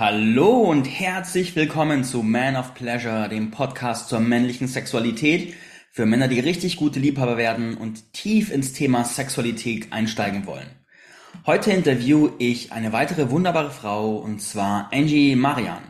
[0.00, 5.54] Hallo und herzlich willkommen zu Man of Pleasure, dem Podcast zur männlichen Sexualität
[5.90, 10.68] für Männer, die richtig gute Liebhaber werden und tief ins Thema Sexualität einsteigen wollen.
[11.46, 15.82] Heute interview ich eine weitere wunderbare Frau und zwar Angie Marian.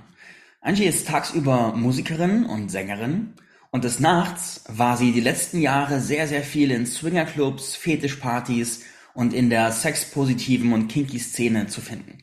[0.63, 3.35] Angie ist tagsüber Musikerin und Sängerin
[3.73, 9.35] und des Nachts war sie die letzten Jahre sehr, sehr viel in Swingerclubs, Fetischpartys und
[9.35, 12.21] in der sexpositiven und kinky Szene zu finden.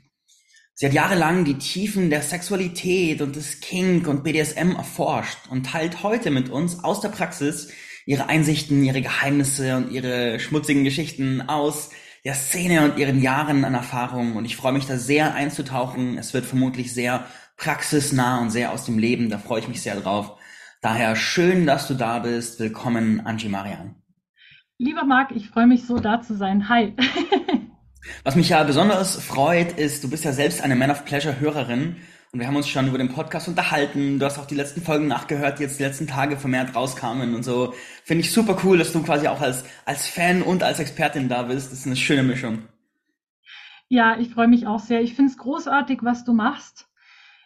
[0.77, 6.03] Sie hat jahrelang die Tiefen der Sexualität und des Kink und BDSM erforscht und teilt
[6.03, 7.71] heute mit uns aus der Praxis
[8.05, 11.91] ihre Einsichten, ihre Geheimnisse und ihre schmutzigen Geschichten aus
[12.25, 14.35] der Szene und ihren Jahren an Erfahrung.
[14.35, 16.17] Und ich freue mich da sehr einzutauchen.
[16.17, 19.29] Es wird vermutlich sehr praxisnah und sehr aus dem Leben.
[19.29, 20.37] Da freue ich mich sehr drauf.
[20.81, 22.59] Daher schön, dass du da bist.
[22.59, 23.95] Willkommen, Angie Marian.
[24.77, 26.67] Lieber Marc, ich freue mich so da zu sein.
[26.67, 26.93] Hi.
[28.23, 31.97] Was mich ja besonders freut, ist, du bist ja selbst eine Man of Pleasure Hörerin
[32.31, 34.19] und wir haben uns schon über den Podcast unterhalten.
[34.19, 37.43] Du hast auch die letzten Folgen nachgehört, die jetzt die letzten Tage vermehrt rauskamen und
[37.43, 37.73] so.
[38.03, 41.43] Finde ich super cool, dass du quasi auch als, als Fan und als Expertin da
[41.43, 41.71] bist.
[41.71, 42.63] Das ist eine schöne Mischung.
[43.87, 45.01] Ja, ich freue mich auch sehr.
[45.01, 46.89] Ich finde es großartig, was du machst.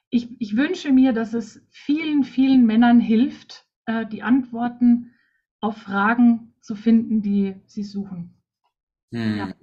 [0.10, 5.14] Ich, ich wünsche mir, dass es vielen, vielen Männern hilft, äh, die Antworten
[5.62, 8.34] auf Fragen zu finden, die sie suchen.
[9.12, 9.38] Hm.
[9.38, 9.54] Ja.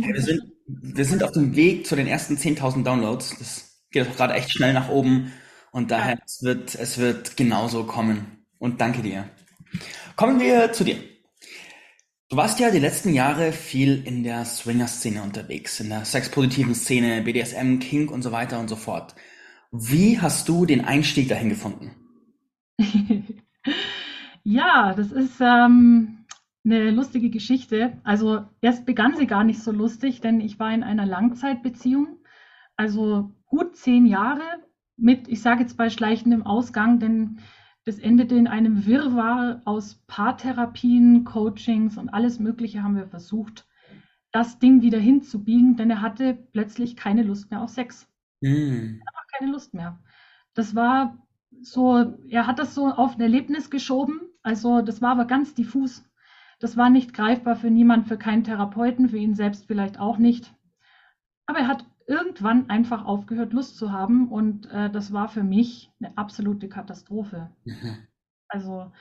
[0.00, 3.36] Wir, sind, wir sind auf dem Weg zu den ersten 10.000 Downloads.
[3.38, 5.32] Das geht auch gerade echt schnell nach oben.
[5.70, 6.22] Und daher, ja.
[6.24, 8.44] es, wird, es wird genauso kommen.
[8.58, 9.28] Und danke dir.
[10.16, 10.96] Kommen wir zu dir.
[12.28, 17.20] Du warst ja die letzten Jahre viel in der Swinger-Szene unterwegs, in der sexpositiven Szene,
[17.20, 19.14] BDSM, Kink und so weiter und so fort.
[19.70, 21.90] Wie hast du den Einstieg dahin gefunden?
[24.44, 26.21] ja, das ist ähm,
[26.64, 27.98] eine lustige Geschichte.
[28.04, 32.18] Also erst begann sie gar nicht so lustig, denn ich war in einer Langzeitbeziehung,
[32.76, 34.42] also gut zehn Jahre
[34.96, 37.38] mit, ich sage jetzt bei schleichendem Ausgang, denn
[37.84, 43.66] das endete in einem Wirrwarr aus Paartherapien, Coachings und alles Mögliche haben wir versucht,
[44.30, 48.08] das Ding wieder hinzubiegen, denn er hatte plötzlich keine Lust mehr auf Sex.
[48.40, 49.00] Mm.
[49.00, 49.98] Einfach keine Lust mehr.
[50.54, 51.18] Das war
[51.60, 56.04] so, er hat das so auf ein Erlebnis geschoben, also das war aber ganz diffus.
[56.62, 60.54] Das war nicht greifbar für niemand, für keinen Therapeuten, für ihn selbst vielleicht auch nicht.
[61.44, 65.90] Aber er hat irgendwann einfach aufgehört, Lust zu haben und äh, das war für mich
[66.00, 67.50] eine absolute Katastrophe.
[67.64, 67.74] Mhm.
[68.54, 68.92] Also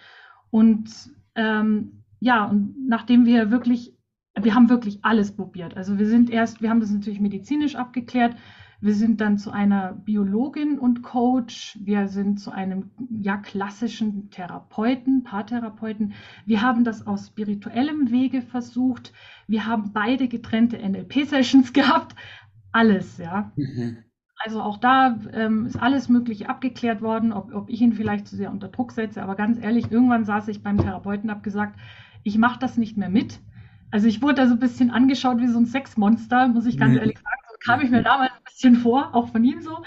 [0.50, 0.90] und
[1.36, 3.94] ähm, ja, und nachdem wir wirklich,
[4.34, 5.76] wir haben wirklich alles probiert.
[5.76, 8.38] Also wir sind erst, wir haben das natürlich medizinisch abgeklärt,
[8.82, 11.78] wir sind dann zu einer Biologin und Coach.
[11.80, 16.14] Wir sind zu einem ja klassischen Therapeuten, Paartherapeuten.
[16.48, 19.14] Wir haben das aus spirituellem Wege versucht.
[19.48, 22.16] Wir haben beide getrennte NLP-Sessions gehabt.
[22.72, 23.52] Alles, ja.
[23.56, 23.98] Mhm.
[24.44, 28.36] Also auch da ähm, ist alles Mögliche abgeklärt worden, ob, ob ich ihn vielleicht zu
[28.36, 29.22] sehr unter Druck setze.
[29.22, 31.80] Aber ganz ehrlich, irgendwann saß ich beim Therapeuten und habe gesagt,
[32.24, 33.40] ich mache das nicht mehr mit.
[33.92, 36.94] Also ich wurde da so ein bisschen angeschaut wie so ein Sexmonster, muss ich ganz
[36.94, 37.00] mhm.
[37.00, 39.84] ehrlich sagen kam ich mir damals ein bisschen vor, auch von ihm so,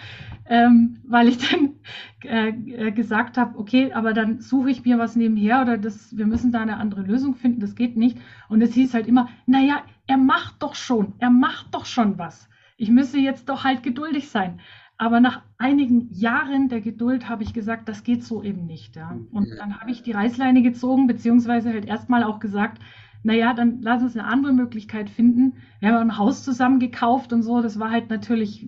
[0.47, 1.75] ähm, weil ich dann
[2.23, 6.27] äh, äh, gesagt habe, okay, aber dann suche ich mir was nebenher oder das, wir
[6.27, 8.19] müssen da eine andere Lösung finden, das geht nicht.
[8.49, 12.49] Und es hieß halt immer, naja, er macht doch schon, er macht doch schon was.
[12.77, 14.61] Ich müsse jetzt doch halt geduldig sein.
[14.97, 18.95] Aber nach einigen Jahren der Geduld habe ich gesagt, das geht so eben nicht.
[18.95, 19.17] Ja.
[19.33, 22.81] Und dann habe ich die Reißleine gezogen, beziehungsweise halt erstmal auch gesagt,
[23.25, 25.55] naja, dann lass uns eine andere Möglichkeit finden.
[25.81, 27.62] Wir haben ein Haus zusammen gekauft und so.
[27.62, 28.67] Das war halt natürlich,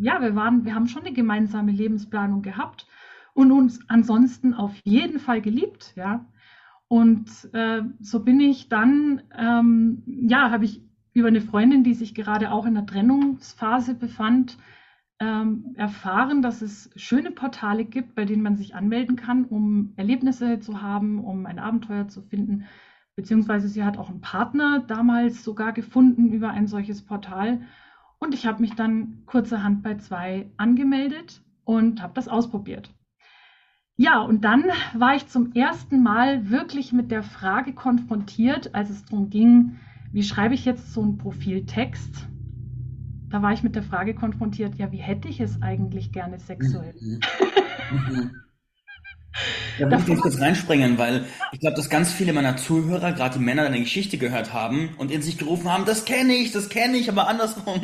[0.00, 2.86] ja, wir waren, wir haben schon eine gemeinsame Lebensplanung gehabt
[3.34, 6.24] und uns ansonsten auf jeden Fall geliebt, ja.
[6.88, 10.82] Und äh, so bin ich dann, ähm, ja, habe ich
[11.12, 14.56] über eine Freundin, die sich gerade auch in der Trennungsphase befand,
[15.20, 20.60] ähm, erfahren, dass es schöne Portale gibt, bei denen man sich anmelden kann, um Erlebnisse
[20.60, 22.64] zu haben, um ein Abenteuer zu finden
[23.18, 27.62] beziehungsweise sie hat auch einen Partner damals sogar gefunden über ein solches Portal.
[28.20, 32.94] Und ich habe mich dann kurzerhand bei zwei angemeldet und habe das ausprobiert.
[33.96, 39.04] Ja, und dann war ich zum ersten Mal wirklich mit der Frage konfrontiert, als es
[39.04, 39.78] darum ging,
[40.12, 42.28] wie schreibe ich jetzt so einen Profiltext?
[43.30, 46.94] Da war ich mit der Frage konfrontiert, ja, wie hätte ich es eigentlich gerne sexuell?
[47.00, 47.20] Mhm.
[47.90, 48.30] Mhm.
[49.78, 53.38] Da muss ich jetzt kurz reinspringen, weil ich glaube, dass ganz viele meiner Zuhörer, gerade
[53.38, 56.68] die Männer, eine Geschichte gehört haben und in sich gerufen haben, das kenne ich, das
[56.68, 57.80] kenne ich, aber andersrum.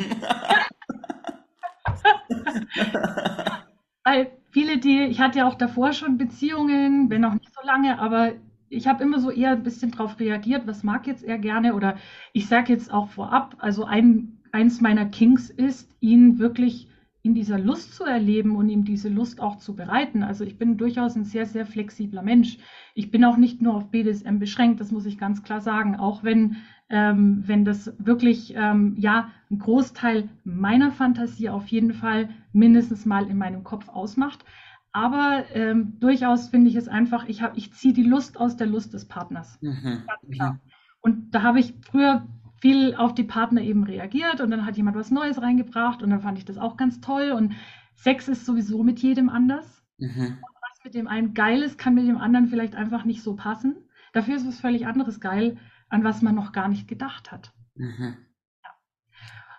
[4.03, 7.99] weil viele, die, ich hatte ja auch davor schon Beziehungen, wenn auch nicht so lange,
[7.99, 8.33] aber
[8.69, 11.97] ich habe immer so eher ein bisschen darauf reagiert, was mag jetzt er gerne oder
[12.33, 16.89] ich sage jetzt auch vorab, also ein, eins meiner Kings ist, ihn wirklich
[17.25, 20.21] in dieser Lust zu erleben und ihm diese Lust auch zu bereiten.
[20.21, 22.59] Also ich bin durchaus ein sehr, sehr flexibler Mensch.
[22.93, 25.95] Ich bin auch nicht nur auf BDSM beschränkt, das muss ich ganz klar sagen.
[25.95, 26.57] Auch wenn,
[26.87, 33.27] ähm, wenn das wirklich, ähm, ja, ein Großteil meiner Fantasie auf jeden Fall mindestens mal
[33.27, 34.45] in meinem Kopf ausmacht.
[34.91, 38.93] Aber ähm, durchaus finde ich es einfach, ich, ich ziehe die Lust aus der Lust
[38.93, 39.57] des Partners.
[39.61, 40.03] Mhm.
[40.05, 40.53] Ganz klar.
[40.53, 40.59] Mhm.
[41.01, 42.27] Und da habe ich früher
[42.61, 46.21] viel auf die Partner eben reagiert und dann hat jemand was Neues reingebracht und dann
[46.21, 47.31] fand ich das auch ganz toll.
[47.31, 47.53] Und
[47.95, 49.83] Sex ist sowieso mit jedem anders.
[49.97, 50.37] Mhm.
[50.41, 53.75] Was mit dem einen geil ist, kann mit dem anderen vielleicht einfach nicht so passen.
[54.13, 55.57] Dafür ist was völlig anderes geil,
[55.89, 57.51] an was man noch gar nicht gedacht hat.
[57.75, 58.17] Mhm.
[58.63, 58.69] Ja.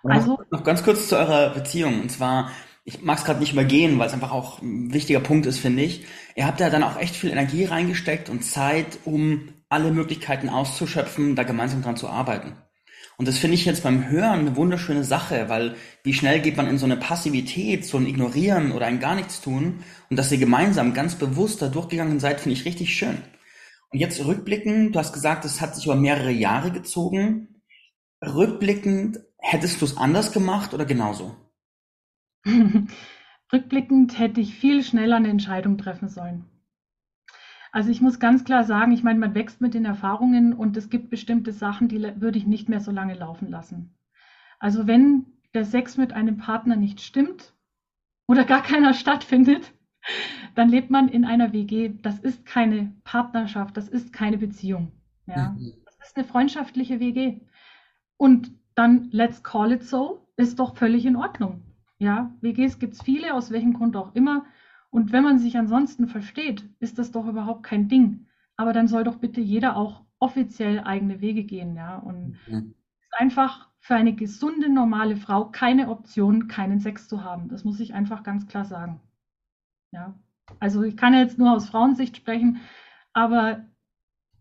[0.03, 2.01] Also noch ganz kurz zu eurer Beziehung.
[2.01, 2.51] Und zwar,
[2.83, 5.83] ich mag es gerade nicht übergehen, weil es einfach auch ein wichtiger Punkt ist, finde
[5.83, 6.05] ich.
[6.35, 11.35] Ihr habt ja dann auch echt viel Energie reingesteckt und Zeit, um alle Möglichkeiten auszuschöpfen,
[11.35, 12.55] da gemeinsam dran zu arbeiten.
[13.17, 16.67] Und das finde ich jetzt beim Hören eine wunderschöne Sache, weil wie schnell geht man
[16.67, 20.37] in so eine Passivität, so ein Ignorieren oder ein gar nichts tun und dass ihr
[20.37, 23.17] gemeinsam ganz bewusst da durchgegangen seid, finde ich richtig schön.
[23.89, 27.63] Und jetzt rückblickend, du hast gesagt, es hat sich über mehrere Jahre gezogen.
[28.23, 31.35] Rückblickend, hättest du es anders gemacht oder genauso?
[33.53, 36.45] Rückblickend hätte ich viel schneller eine Entscheidung treffen sollen.
[37.71, 40.89] Also ich muss ganz klar sagen, ich meine, man wächst mit den Erfahrungen und es
[40.89, 43.95] gibt bestimmte Sachen, die würde ich nicht mehr so lange laufen lassen.
[44.59, 47.53] Also wenn der Sex mit einem Partner nicht stimmt
[48.27, 49.73] oder gar keiner stattfindet,
[50.55, 51.91] dann lebt man in einer WG.
[52.01, 54.91] Das ist keine Partnerschaft, das ist keine Beziehung.
[55.25, 55.49] Ja?
[55.49, 55.73] Mhm.
[55.85, 57.41] Das ist eine freundschaftliche WG.
[58.17, 61.63] Und dann let's call it so, ist doch völlig in Ordnung.
[61.99, 64.45] Ja, WGs gibt es viele, aus welchem Grund auch immer.
[64.89, 68.27] Und wenn man sich ansonsten versteht, ist das doch überhaupt kein Ding.
[68.55, 71.97] Aber dann soll doch bitte jeder auch offiziell eigene Wege gehen, ja.
[71.97, 72.73] Und mhm.
[73.01, 77.49] ist einfach für eine gesunde, normale Frau keine Option, keinen Sex zu haben.
[77.49, 78.99] Das muss ich einfach ganz klar sagen.
[79.91, 80.15] Ja.
[80.59, 82.61] Also ich kann jetzt nur aus Frauensicht sprechen,
[83.13, 83.65] aber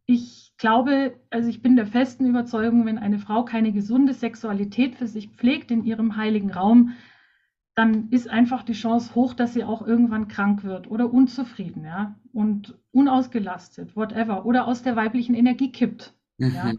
[0.07, 5.09] ich glaube, also ich bin der festen Überzeugung, wenn eine Frau keine gesunde Sexualität für
[5.09, 6.93] sich pflegt in ihrem heiligen Raum,
[7.76, 12.17] dann ist einfach die Chance hoch, dass sie auch irgendwann krank wird oder unzufrieden, ja,
[12.32, 16.14] und unausgelastet, whatever, oder aus der weiblichen Energie kippt.
[16.38, 16.55] Mhm.
[16.55, 16.73] Ja.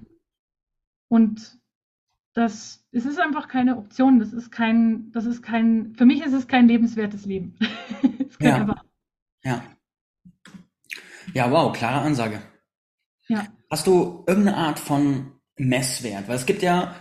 [1.07, 1.59] Und
[2.33, 4.19] das, es ist einfach keine Option.
[4.19, 7.55] Das ist kein, das ist kein, für mich ist es kein lebenswertes Leben.
[8.39, 8.75] ja.
[9.43, 9.63] Ja.
[11.33, 12.41] Ja, wow, klare Ansage.
[13.27, 13.45] Ja.
[13.69, 16.27] Hast du irgendeine Art von Messwert?
[16.27, 16.95] Weil es gibt ja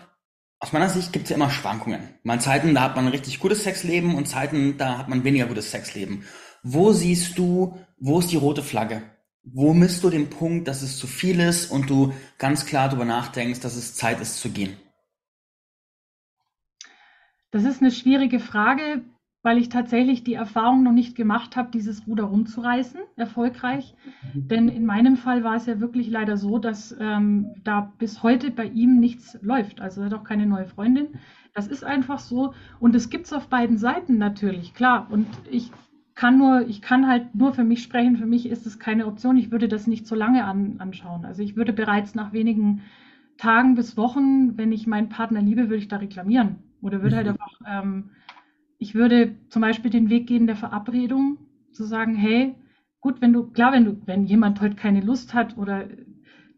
[0.66, 2.00] aus meiner Sicht gibt es ja immer Schwankungen.
[2.24, 5.46] Mal Zeiten, da hat man ein richtig gutes Sexleben und Zeiten, da hat man weniger
[5.46, 6.24] gutes Sexleben.
[6.64, 9.02] Wo siehst du, wo ist die rote Flagge?
[9.44, 13.04] Wo misst du den Punkt, dass es zu viel ist und du ganz klar darüber
[13.04, 14.76] nachdenkst, dass es Zeit ist zu gehen?
[17.52, 19.04] Das ist eine schwierige Frage
[19.46, 23.94] weil ich tatsächlich die Erfahrung noch nicht gemacht habe, dieses Ruder rumzureißen, erfolgreich.
[24.34, 28.50] Denn in meinem Fall war es ja wirklich leider so, dass ähm, da bis heute
[28.50, 29.80] bei ihm nichts läuft.
[29.80, 31.10] Also er hat auch keine neue Freundin.
[31.54, 32.54] Das ist einfach so.
[32.80, 35.06] Und es gibt es auf beiden Seiten natürlich, klar.
[35.12, 35.70] Und ich
[36.16, 38.16] kann nur, ich kann halt nur für mich sprechen.
[38.16, 39.36] Für mich ist es keine Option.
[39.36, 41.24] Ich würde das nicht so lange an, anschauen.
[41.24, 42.82] Also ich würde bereits nach wenigen
[43.38, 46.56] Tagen bis Wochen, wenn ich meinen Partner liebe, würde ich da reklamieren.
[46.82, 47.32] Oder würde halt mhm.
[47.34, 48.10] einfach ähm,
[48.78, 51.38] ich würde zum Beispiel den Weg gehen der Verabredung,
[51.72, 52.54] zu sagen, hey,
[53.00, 55.86] gut, wenn du, klar, wenn du, wenn jemand heute keine Lust hat oder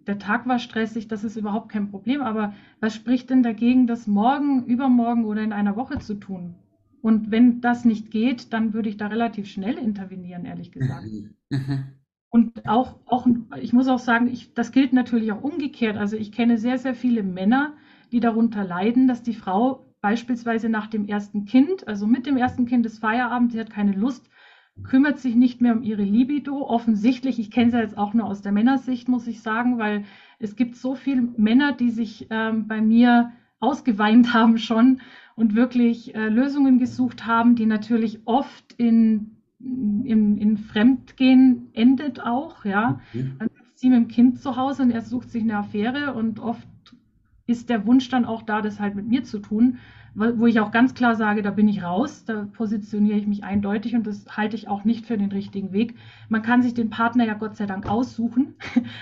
[0.07, 4.07] der Tag war stressig, das ist überhaupt kein Problem, aber was spricht denn dagegen, das
[4.07, 6.55] morgen, übermorgen oder in einer Woche zu tun?
[7.03, 11.07] Und wenn das nicht geht, dann würde ich da relativ schnell intervenieren, ehrlich gesagt.
[11.51, 11.85] Mhm.
[12.31, 13.27] Und auch, auch,
[13.61, 15.97] ich muss auch sagen, ich, das gilt natürlich auch umgekehrt.
[15.97, 17.73] Also ich kenne sehr, sehr viele Männer,
[18.13, 22.67] die darunter leiden, dass die Frau beispielsweise nach dem ersten Kind, also mit dem ersten
[22.67, 24.29] Kind ist Feierabend, sie hat keine Lust,
[24.83, 26.67] kümmert sich nicht mehr um ihre Libido.
[26.69, 30.05] Offensichtlich, ich kenne sie jetzt auch nur aus der Männersicht, muss ich sagen, weil
[30.39, 35.01] es gibt so viele Männer, die sich ähm, bei mir ausgeweint haben schon
[35.35, 42.65] und wirklich äh, Lösungen gesucht haben, die natürlich oft in, in, in Fremdgehen endet auch,
[42.65, 43.01] ja.
[43.13, 43.37] Mhm.
[43.39, 46.41] Dann ist sie mit dem Kind zu Hause und er sucht sich eine Affäre und
[46.41, 46.67] oft
[47.49, 49.79] ist der Wunsch dann auch da, das halt mit mir zu tun,
[50.15, 53.95] wo ich auch ganz klar sage, da bin ich raus, da positioniere ich mich eindeutig
[53.95, 55.95] und das halte ich auch nicht für den richtigen Weg.
[56.29, 58.55] Man kann sich den Partner ja Gott sei Dank aussuchen.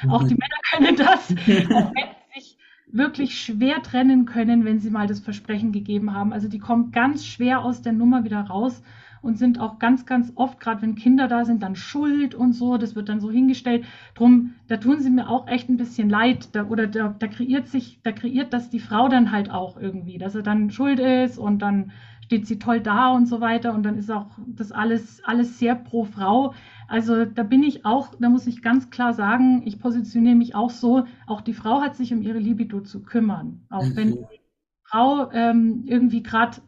[0.02, 0.10] Mhm.
[0.10, 1.30] Auch die Männer können das,
[1.74, 6.32] auch wenn sie sich wirklich schwer trennen können, wenn sie mal das Versprechen gegeben haben.
[6.32, 8.82] Also die kommen ganz schwer aus der Nummer wieder raus
[9.22, 12.76] und sind auch ganz, ganz oft, gerade wenn Kinder da sind, dann schuld und so.
[12.76, 13.84] Das wird dann so hingestellt.
[14.14, 16.54] Drum, da tun sie mir auch echt ein bisschen leid.
[16.54, 20.18] Da, oder da, da kreiert sich, da kreiert das die Frau dann halt auch irgendwie,
[20.18, 21.92] dass er dann schuld ist und dann
[22.26, 23.72] steht sie toll da und so weiter.
[23.72, 26.54] Und dann ist auch das alles, alles sehr pro Frau.
[26.88, 30.70] Also da bin ich auch, da muss ich ganz klar sagen, ich positioniere mich auch
[30.70, 33.64] so, auch die Frau hat sich um ihre Libido zu kümmern.
[33.70, 33.96] Auch mhm.
[33.96, 34.40] wenn die
[34.84, 36.58] Frau ähm, irgendwie gerade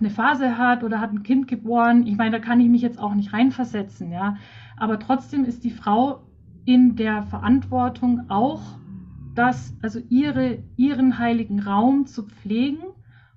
[0.00, 2.98] eine Phase hat oder hat ein Kind geboren, ich meine, da kann ich mich jetzt
[2.98, 4.36] auch nicht reinversetzen, ja.
[4.76, 6.22] Aber trotzdem ist die Frau
[6.64, 8.60] in der Verantwortung auch,
[9.34, 12.84] das, also ihre, ihren heiligen Raum zu pflegen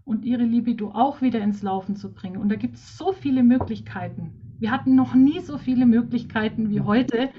[0.05, 2.37] und ihre Libido auch wieder ins Laufen zu bringen.
[2.37, 4.31] Und da gibt es so viele Möglichkeiten.
[4.59, 7.29] Wir hatten noch nie so viele Möglichkeiten wie heute,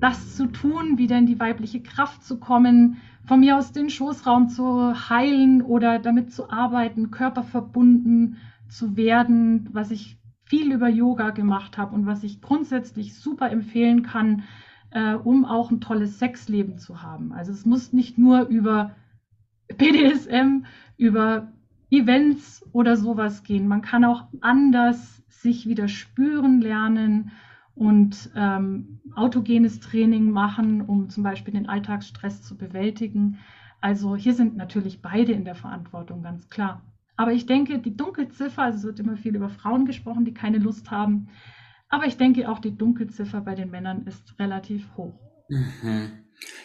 [0.00, 4.48] das zu tun, wieder in die weibliche Kraft zu kommen, von mir aus den Schoßraum
[4.48, 8.38] zu heilen oder damit zu arbeiten, körperverbunden
[8.70, 14.02] zu werden, was ich viel über Yoga gemacht habe und was ich grundsätzlich super empfehlen
[14.02, 14.44] kann,
[14.92, 17.32] äh, um auch ein tolles Sexleben zu haben.
[17.32, 18.96] Also es muss nicht nur über
[19.76, 20.64] BDSM,
[20.96, 21.52] über
[21.90, 23.68] Events oder sowas gehen.
[23.68, 27.32] Man kann auch anders sich wieder spüren lernen
[27.78, 33.38] und ähm, autogenes Training machen, um zum Beispiel den Alltagsstress zu bewältigen.
[33.80, 36.82] Also hier sind natürlich beide in der Verantwortung, ganz klar.
[37.16, 40.58] Aber ich denke, die Dunkelziffer, also es wird immer viel über Frauen gesprochen, die keine
[40.58, 41.28] Lust haben,
[41.88, 45.18] aber ich denke auch die Dunkelziffer bei den Männern ist relativ hoch.
[45.48, 46.10] Mhm.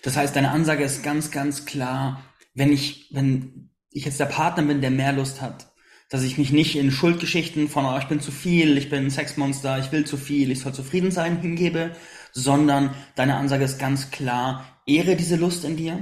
[0.04, 2.22] Das heißt, deine Ansage ist ganz, ganz klar,
[2.54, 5.73] wenn ich, wenn ich jetzt der Partner bin, der mehr Lust hat,
[6.14, 9.10] dass ich mich nicht in Schuldgeschichten von, oh, ich bin zu viel, ich bin ein
[9.10, 11.96] Sexmonster, ich will zu viel, ich soll zufrieden sein hingebe,
[12.32, 15.98] sondern deine Ansage ist ganz klar, ehre diese Lust in dir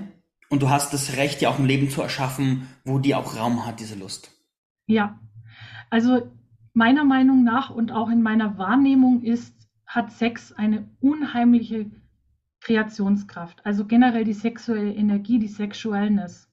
[0.50, 3.66] und du hast das Recht, dir auch ein Leben zu erschaffen, wo die auch Raum
[3.66, 4.32] hat, diese Lust.
[4.86, 5.18] Ja,
[5.90, 6.30] also
[6.74, 11.90] meiner Meinung nach und auch in meiner Wahrnehmung ist, hat Sex eine unheimliche
[12.60, 13.66] Kreationskraft.
[13.66, 16.51] Also generell die sexuelle Energie, die Sexualness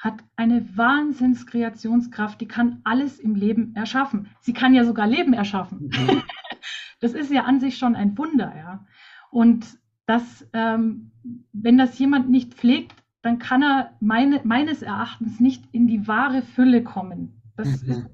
[0.00, 4.30] hat eine Wahnsinnskreationskraft, die kann alles im Leben erschaffen.
[4.40, 5.90] Sie kann ja sogar Leben erschaffen.
[5.92, 6.22] Mhm.
[7.02, 8.84] Das ist ja an sich schon ein Wunder, ja.
[9.30, 11.12] Und das, ähm,
[11.50, 12.92] wenn das jemand nicht pflegt,
[13.22, 17.40] dann kann er meine, meines Erachtens nicht in die wahre Fülle kommen.
[17.56, 17.90] Das mhm.
[17.90, 18.06] ist,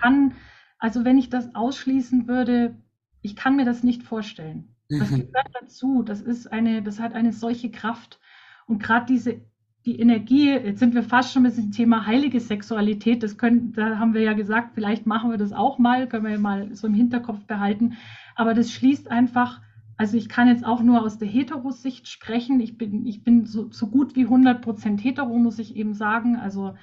[0.00, 0.34] kann
[0.78, 2.76] also wenn ich das ausschließen würde,
[3.22, 4.74] ich kann mir das nicht vorstellen.
[4.88, 5.26] Das mhm.
[5.26, 6.02] gehört dazu.
[6.02, 8.20] Das ist eine, das hat eine solche Kraft.
[8.66, 9.40] Und gerade diese,
[9.86, 13.22] die Energie, jetzt sind wir fast schon ein bisschen Thema heilige Sexualität.
[13.22, 16.32] Das können, da haben wir ja gesagt, vielleicht machen wir das auch mal, können wir
[16.32, 17.96] ja mal so im Hinterkopf behalten.
[18.34, 19.60] Aber das schließt einfach,
[19.96, 22.60] also ich kann jetzt auch nur aus der Heterosicht sprechen.
[22.60, 26.36] Ich bin, ich bin so, so gut wie 100 Prozent hetero, muss ich eben sagen.
[26.36, 26.74] Also,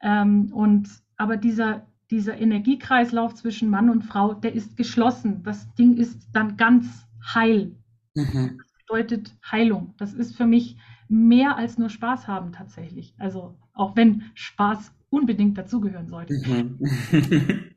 [0.00, 5.42] ähm, und, aber dieser, dieser Energiekreislauf zwischen Mann und Frau, der ist geschlossen.
[5.42, 7.76] Das Ding ist dann ganz heil.
[8.14, 8.58] Mhm.
[8.58, 9.94] Das bedeutet Heilung.
[9.98, 13.14] Das ist für mich mehr als nur Spaß haben tatsächlich.
[13.18, 16.34] Also auch wenn Spaß unbedingt dazugehören sollte.
[16.34, 16.78] Mhm.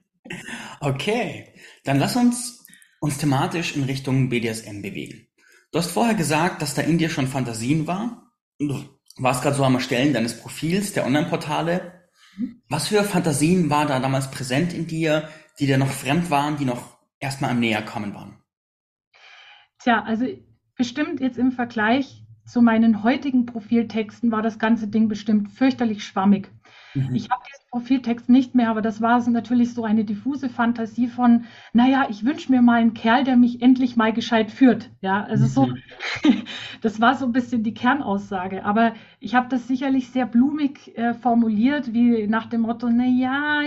[0.79, 1.53] okay,
[1.83, 2.65] dann lass uns
[2.99, 5.27] uns thematisch in Richtung BDSM bewegen.
[5.71, 8.31] Du hast vorher gesagt, dass da in dir schon Fantasien war.
[8.59, 8.83] Du
[9.17, 12.09] warst gerade so am Erstellen deines Profils der Online-Portale.
[12.69, 15.29] Was für Fantasien war da damals präsent in dir,
[15.59, 18.37] die dir noch fremd waren, die noch erstmal am näher kommen waren?
[19.79, 20.25] Tja, also
[20.75, 26.49] bestimmt jetzt im Vergleich zu meinen heutigen Profiltexten war das ganze Ding bestimmt fürchterlich schwammig.
[26.93, 27.15] Mhm.
[27.15, 31.45] Ich habe diesen Profiltext nicht mehr, aber das war natürlich so eine diffuse Fantasie von,
[31.73, 34.89] naja, ich wünsche mir mal einen Kerl, der mich endlich mal gescheit führt.
[35.01, 35.75] Ja, also mhm.
[36.23, 36.31] so,
[36.81, 38.65] das war so ein bisschen die Kernaussage.
[38.65, 43.61] Aber ich habe das sicherlich sehr blumig äh, formuliert, wie nach dem Motto, naja,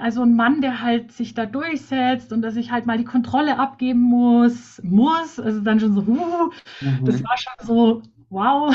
[0.00, 3.58] also ein Mann, der halt sich da durchsetzt und dass ich halt mal die Kontrolle
[3.58, 7.04] abgeben muss, muss, also dann schon so, uh, mhm.
[7.04, 8.74] das war schon so, wow,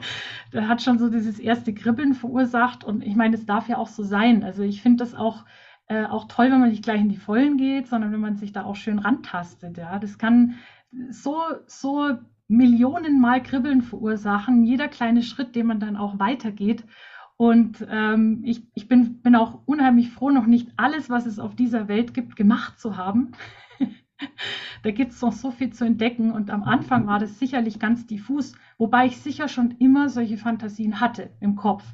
[0.52, 2.84] der hat schon so dieses erste Kribbeln verursacht.
[2.84, 4.42] Und ich meine, es darf ja auch so sein.
[4.42, 5.44] Also ich finde das auch,
[5.88, 8.52] äh, auch toll, wenn man nicht gleich in die Vollen geht, sondern wenn man sich
[8.52, 9.76] da auch schön rantastet.
[9.78, 10.54] Ja, das kann
[11.10, 12.16] so, so
[12.48, 16.84] Millionenmal Kribbeln verursachen, jeder kleine Schritt, den man dann auch weitergeht.
[17.36, 21.54] Und ähm, ich, ich bin, bin auch unheimlich froh, noch nicht alles, was es auf
[21.54, 23.32] dieser Welt gibt, gemacht zu haben.
[24.82, 28.06] da gibt es noch so viel zu entdecken und am Anfang war das sicherlich ganz
[28.06, 31.84] diffus, wobei ich sicher schon immer solche Fantasien hatte im Kopf.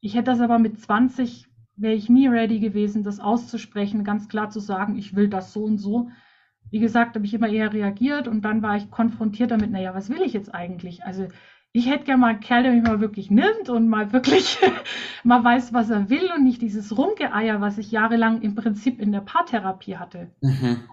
[0.00, 1.46] Ich hätte das aber mit 20,
[1.76, 5.64] wäre ich nie ready gewesen, das auszusprechen, ganz klar zu sagen, ich will das so
[5.64, 6.10] und so.
[6.70, 10.08] Wie gesagt, habe ich immer eher reagiert und dann war ich konfrontiert damit, naja, was
[10.08, 11.04] will ich jetzt eigentlich?
[11.04, 11.28] Also
[11.72, 14.58] ich hätte gerne mal einen Kerl, der mich mal wirklich nimmt und mal wirklich
[15.24, 19.12] mal weiß, was er will und nicht dieses Rumgeeier, was ich jahrelang im Prinzip in
[19.12, 20.30] der Paartherapie hatte.
[20.40, 20.84] Mhm.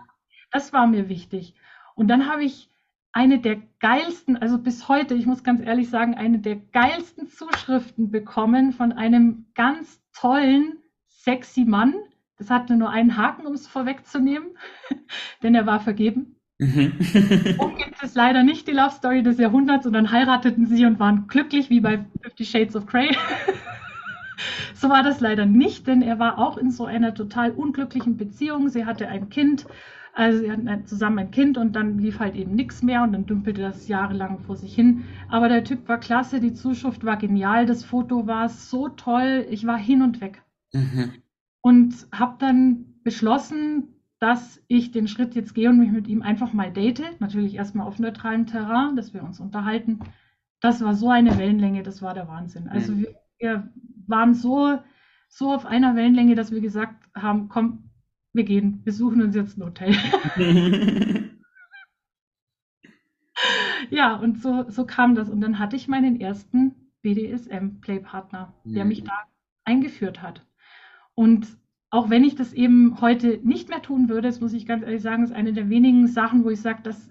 [0.52, 1.54] Das war mir wichtig.
[1.96, 2.69] Und dann habe ich
[3.12, 8.12] eine der geilsten, also bis heute, ich muss ganz ehrlich sagen, eine der geilsten Zuschriften
[8.12, 11.96] bekommen von einem ganz tollen, sexy Mann.
[12.38, 14.50] Das hatte nur einen Haken, um es vorwegzunehmen,
[15.44, 16.36] denn er war vergeben.
[16.60, 16.94] Mhm.
[17.58, 21.00] und gibt es leider nicht die Love Story des Jahrhunderts und dann heirateten sie und
[21.00, 23.16] waren glücklich wie bei Fifty Shades of Grey.
[24.74, 28.70] so war das leider nicht, denn er war auch in so einer total unglücklichen Beziehung.
[28.70, 29.66] Sie hatte ein Kind,
[30.14, 33.26] also sie hatten zusammen ein Kind und dann lief halt eben nichts mehr und dann
[33.26, 35.06] dümpelte das jahrelang vor sich hin.
[35.30, 39.66] Aber der Typ war klasse, die Zuschrift war genial, das Foto war so toll, ich
[39.66, 40.44] war hin und weg.
[40.74, 41.14] Mhm.
[41.62, 43.90] Und habe dann beschlossen,
[44.20, 47.20] dass ich den Schritt jetzt gehe und mich mit ihm einfach mal date.
[47.20, 50.00] Natürlich erstmal auf neutralem Terrain, dass wir uns unterhalten.
[50.60, 52.68] Das war so eine Wellenlänge, das war der Wahnsinn.
[52.68, 53.00] Also mhm.
[53.00, 53.70] wir, wir,
[54.08, 54.80] waren so,
[55.28, 57.89] so auf einer Wellenlänge, dass wir gesagt haben, komm,
[58.34, 59.96] wir gehen, wir suchen uns jetzt ein Hotel.
[63.90, 65.30] ja, und so, so kam das.
[65.30, 69.08] Und dann hatte ich meinen ersten BDSM-Playpartner, der mich mhm.
[69.08, 69.14] da
[69.66, 70.46] eingeführt hat.
[71.16, 71.48] Und
[71.90, 75.02] auch wenn ich das eben heute nicht mehr tun würde, das muss ich ganz ehrlich
[75.02, 77.10] sagen, ist eine der wenigen Sachen, wo ich sage, dass,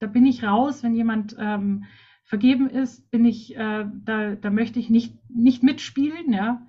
[0.00, 1.84] da bin ich raus, wenn jemand ähm,
[2.24, 6.66] vergeben ist, bin ich, äh, da, da möchte ich nicht, nicht mitspielen, ja.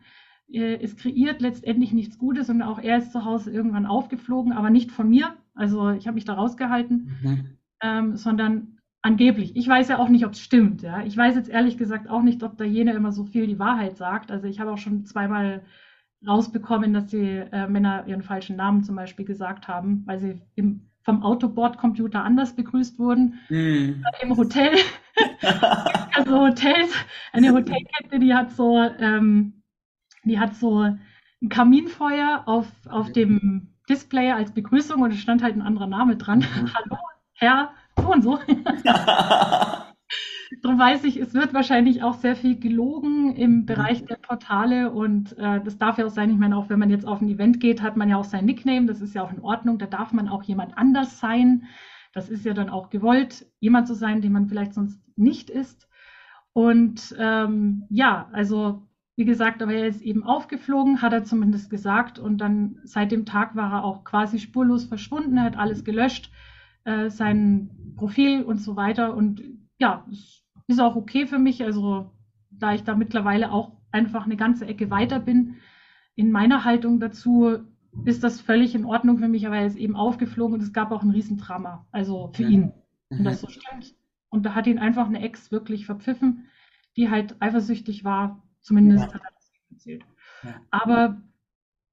[0.51, 4.70] Äh, es kreiert letztendlich nichts Gutes und auch er ist zu Hause irgendwann aufgeflogen, aber
[4.70, 5.36] nicht von mir.
[5.53, 7.46] Also ich habe mich da rausgehalten, mhm.
[7.82, 9.56] ähm, sondern angeblich.
[9.56, 10.82] Ich weiß ja auch nicht, ob es stimmt.
[10.82, 11.03] Ja?
[11.03, 13.98] Ich weiß jetzt ehrlich gesagt auch nicht, ob da jene immer so viel die Wahrheit
[13.98, 14.32] sagt.
[14.32, 15.63] Also ich habe auch schon zweimal
[16.27, 20.82] rausbekommen, dass die äh, Männer ihren falschen Namen zum Beispiel gesagt haben, weil sie im,
[21.03, 23.39] vom Autobordcomputer anders begrüßt wurden.
[23.50, 24.03] Mm.
[24.22, 24.72] Im Hotel,
[26.13, 26.94] also Hotels,
[27.32, 29.59] eine Hotelkette, die hat so, ähm,
[30.29, 35.55] die hat so ein Kaminfeuer auf, auf dem Display als Begrüßung und es stand halt
[35.55, 36.39] ein anderer Name dran.
[36.39, 36.74] Mhm.
[36.74, 36.98] Hallo,
[37.33, 38.39] Herr, so und so.
[40.62, 45.38] Darum weiß ich, es wird wahrscheinlich auch sehr viel gelogen im Bereich der Portale und
[45.38, 46.31] äh, das darf ja auch sein.
[46.31, 48.45] Ich meine, auch wenn man jetzt auf ein Event geht, hat man ja auch sein
[48.45, 49.77] Nickname, das ist ja auch in Ordnung.
[49.77, 51.67] Da darf man auch jemand anders sein.
[52.13, 55.87] Das ist ja dann auch gewollt, jemand zu sein, den man vielleicht sonst nicht ist.
[56.53, 58.89] Und ähm, ja, also
[59.20, 62.20] wie gesagt, aber er ist eben aufgeflogen, hat er zumindest gesagt.
[62.20, 65.36] Und dann seit dem Tag war er auch quasi spurlos verschwunden.
[65.36, 66.32] Er hat alles gelöscht,
[66.86, 69.14] äh, sein Profil und so weiter.
[69.14, 69.44] Und
[69.77, 71.62] ja, es ist auch okay für mich.
[71.62, 72.14] Also
[72.50, 75.58] da ich da mittlerweile auch einfach eine ganze Ecke weiter bin
[76.16, 77.58] in meiner Haltung dazu,
[78.05, 80.94] ist das völlig in Ordnung für mich, aber er ist eben aufgeflogen und es gab
[80.94, 82.72] auch ein Riesendrama, also für ihn.
[83.10, 83.48] Und das mhm.
[83.48, 83.96] so stimmt.
[84.29, 86.46] Und da hat ihn einfach eine Ex wirklich verpfiffen,
[86.96, 88.42] die halt eifersüchtig war.
[88.61, 89.13] Zumindest ja.
[89.13, 90.03] hat er das erzählt.
[90.43, 90.61] Ja.
[90.72, 91.22] Aber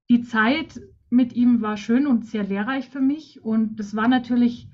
[0.09, 3.43] die Zeit mit ihm war schön und sehr lehrreich für mich.
[3.43, 4.67] Und das war natürlich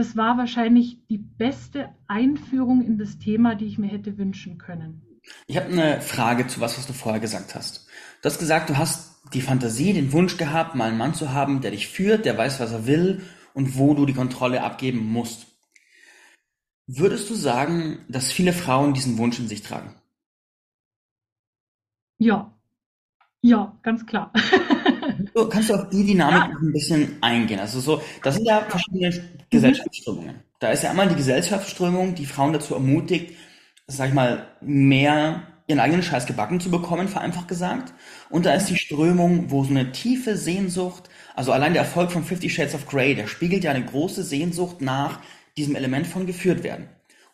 [0.00, 5.02] das war wahrscheinlich die beste Einführung in das Thema, die ich mir hätte wünschen können.
[5.46, 7.86] Ich habe eine Frage zu was, was du vorher gesagt hast.
[8.22, 11.60] Du hast gesagt, du hast die Fantasie, den Wunsch gehabt, mal einen Mann zu haben,
[11.60, 15.48] der dich führt, der weiß, was er will und wo du die Kontrolle abgeben musst.
[16.86, 19.94] Würdest du sagen, dass viele Frauen diesen Wunsch in sich tragen?
[22.20, 22.52] Ja,
[23.42, 24.32] ja, ganz klar.
[25.34, 26.58] So, kannst du auf die Dynamik ja.
[26.60, 27.60] ein bisschen eingehen?
[27.60, 29.12] Also so, das sind ja verschiedene
[29.50, 30.36] Gesellschaftsströmungen.
[30.58, 33.36] Da ist ja einmal die Gesellschaftsströmung, die Frauen dazu ermutigt,
[33.86, 37.92] sag ich mal, mehr ihren eigenen Scheiß gebacken zu bekommen, vereinfacht gesagt.
[38.28, 42.24] Und da ist die Strömung, wo so eine tiefe Sehnsucht, also allein der Erfolg von
[42.24, 45.20] Fifty Shades of Grey, der spiegelt ja eine große Sehnsucht nach
[45.56, 46.88] diesem Element von geführt werden.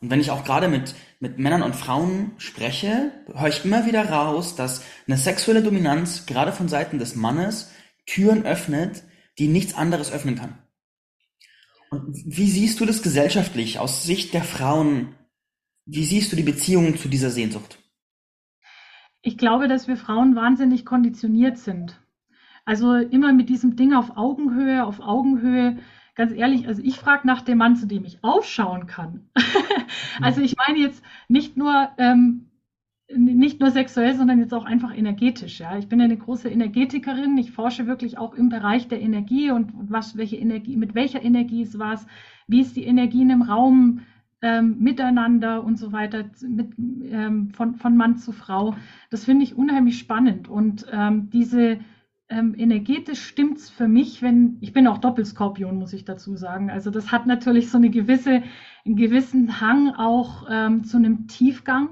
[0.06, 4.08] Und wenn ich auch gerade mit, mit Männern und Frauen spreche, höre ich immer wieder
[4.08, 7.72] raus, dass eine sexuelle Dominanz gerade von Seiten des Mannes
[8.06, 9.02] Türen öffnet,
[9.40, 10.58] die nichts anderes öffnen kann.
[11.90, 15.16] Und wie siehst du das gesellschaftlich aus Sicht der Frauen?
[15.86, 17.80] Wie siehst du die Beziehung zu dieser Sehnsucht?
[19.22, 22.00] Ich glaube, dass wir Frauen wahnsinnig konditioniert sind.
[22.64, 25.78] Also immer mit diesem Ding auf Augenhöhe, auf Augenhöhe
[26.16, 29.28] ganz ehrlich, also ich frage nach dem Mann, zu dem ich aufschauen kann.
[30.20, 32.46] also ich meine jetzt nicht nur, ähm,
[33.14, 35.60] nicht nur sexuell, sondern jetzt auch einfach energetisch.
[35.60, 37.38] Ja, ich bin eine große Energetikerin.
[37.38, 41.62] Ich forsche wirklich auch im Bereich der Energie und was, welche Energie, mit welcher Energie
[41.62, 42.06] ist was,
[42.48, 44.00] wie ist die Energie in einem Raum
[44.42, 48.74] ähm, miteinander und so weiter, mit, ähm, von, von Mann zu Frau.
[49.10, 51.78] Das finde ich unheimlich spannend und ähm, diese
[52.28, 56.70] ähm, energetisch stimmt es für mich, wenn, ich bin auch Doppelskorpion, muss ich dazu sagen.
[56.70, 58.42] Also das hat natürlich so eine gewisse,
[58.84, 61.90] einen gewissen Hang auch ähm, zu einem Tiefgang,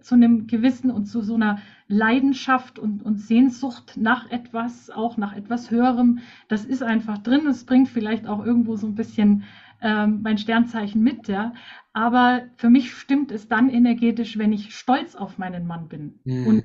[0.00, 5.34] zu einem gewissen und zu so einer Leidenschaft und, und Sehnsucht nach etwas, auch nach
[5.34, 6.20] etwas Höherem.
[6.48, 7.46] Das ist einfach drin.
[7.46, 9.44] Es bringt vielleicht auch irgendwo so ein bisschen
[9.80, 11.52] ähm, mein Sternzeichen mit, ja.
[11.92, 16.20] Aber für mich stimmt es dann energetisch, wenn ich stolz auf meinen Mann bin.
[16.24, 16.46] Mhm.
[16.46, 16.64] Und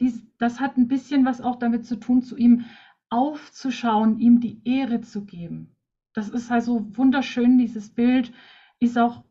[0.00, 2.64] dies, das hat ein bisschen was auch damit zu tun, zu ihm
[3.10, 5.76] aufzuschauen, ihm die Ehre zu geben.
[6.14, 8.32] Das ist also wunderschön, dieses Bild
[8.80, 9.24] ist auch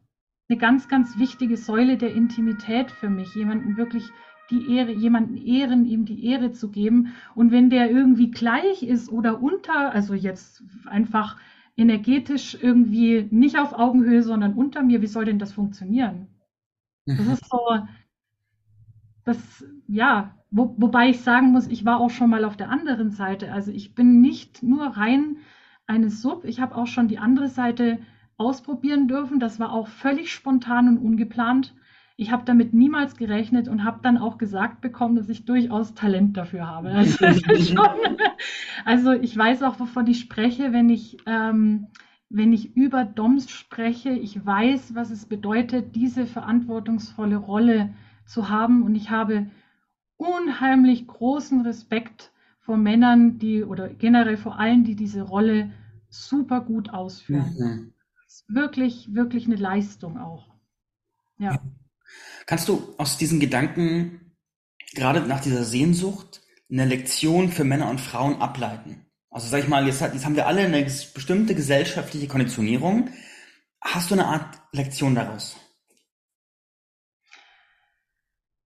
[0.50, 4.10] eine ganz, ganz wichtige Säule der Intimität für mich, jemanden wirklich
[4.50, 7.14] die Ehre, jemanden ehren, ihm die Ehre zu geben.
[7.36, 11.38] Und wenn der irgendwie gleich ist oder unter, also jetzt einfach
[11.78, 16.28] energetisch irgendwie nicht auf Augenhöhe, sondern unter mir, wie soll denn das funktionieren?
[17.06, 17.88] Das ist so,
[19.24, 23.10] das, ja, wo, wobei ich sagen muss, ich war auch schon mal auf der anderen
[23.10, 23.52] Seite.
[23.54, 25.38] Also ich bin nicht nur rein
[25.88, 28.00] eine Sub, ich habe auch schon die andere Seite
[28.38, 29.40] ausprobieren dürfen.
[29.40, 31.74] Das war auch völlig spontan und ungeplant.
[32.18, 36.38] Ich habe damit niemals gerechnet und habe dann auch gesagt bekommen, dass ich durchaus Talent
[36.38, 36.92] dafür habe.
[37.46, 37.82] Also,
[38.86, 41.88] also ich weiß auch, wovon ich spreche, wenn ich, ähm,
[42.30, 44.12] wenn ich über DOMS spreche.
[44.12, 47.94] Ich weiß, was es bedeutet, diese verantwortungsvolle Rolle
[48.26, 48.84] zu haben.
[48.84, 49.48] Und ich habe
[50.22, 55.72] unheimlich großen Respekt vor Männern, die oder generell vor allen, die diese Rolle
[56.10, 57.56] super gut ausführen.
[57.58, 57.94] Mhm.
[58.48, 60.48] Wirklich, wirklich eine Leistung auch.
[61.40, 61.60] Ja.
[62.46, 64.36] Kannst du aus diesen Gedanken,
[64.94, 69.06] gerade nach dieser Sehnsucht, eine Lektion für Männer und Frauen ableiten?
[69.30, 73.10] Also sag ich mal, jetzt, jetzt haben wir alle eine bestimmte gesellschaftliche Konditionierung.
[73.80, 75.56] Hast du eine Art Lektion daraus?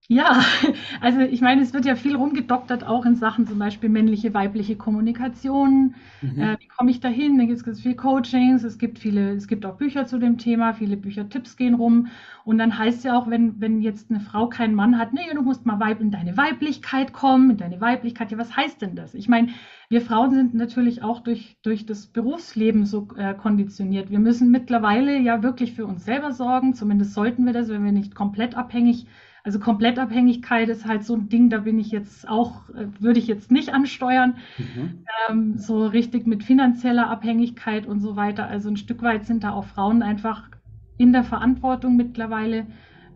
[0.08, 0.44] Ja,
[1.02, 4.76] also ich meine, es wird ja viel rumgedoktert, auch in Sachen zum Beispiel männliche, weibliche
[4.76, 5.96] Kommunikation.
[6.22, 6.40] Mhm.
[6.40, 7.40] Äh, wie komme ich dahin?
[7.40, 10.38] Da gibt es ganz viele Coachings, es gibt viele, es gibt auch Bücher zu dem
[10.38, 12.08] Thema, viele Büchertipps gehen rum.
[12.44, 15.22] Und dann heißt es ja auch, wenn, wenn jetzt eine Frau keinen Mann hat, nee,
[15.34, 18.32] du musst mal in deine Weiblichkeit kommen, in deine Weiblichkeit.
[18.32, 19.16] Ja, was heißt denn das?
[19.16, 19.50] Ich meine,
[19.90, 24.12] wir Frauen sind natürlich auch durch, durch das Berufsleben so äh, konditioniert.
[24.12, 27.92] Wir müssen mittlerweile ja wirklich für uns selber sorgen, zumindest sollten wir das, wenn wir
[27.92, 32.28] nicht komplett abhängig sind also Komplettabhängigkeit ist halt so ein Ding, da bin ich jetzt
[32.28, 34.38] auch, äh, würde ich jetzt nicht ansteuern.
[34.58, 35.06] Mhm.
[35.30, 38.48] Ähm, so richtig mit finanzieller Abhängigkeit und so weiter.
[38.48, 40.50] Also ein Stück weit sind da auch Frauen einfach
[40.98, 42.66] in der Verantwortung mittlerweile.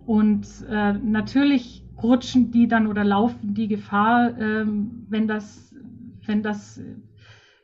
[0.06, 5.74] Und äh, natürlich rutschen die dann oder laufen die Gefahr, ähm, wenn das,
[6.28, 6.80] wenn das,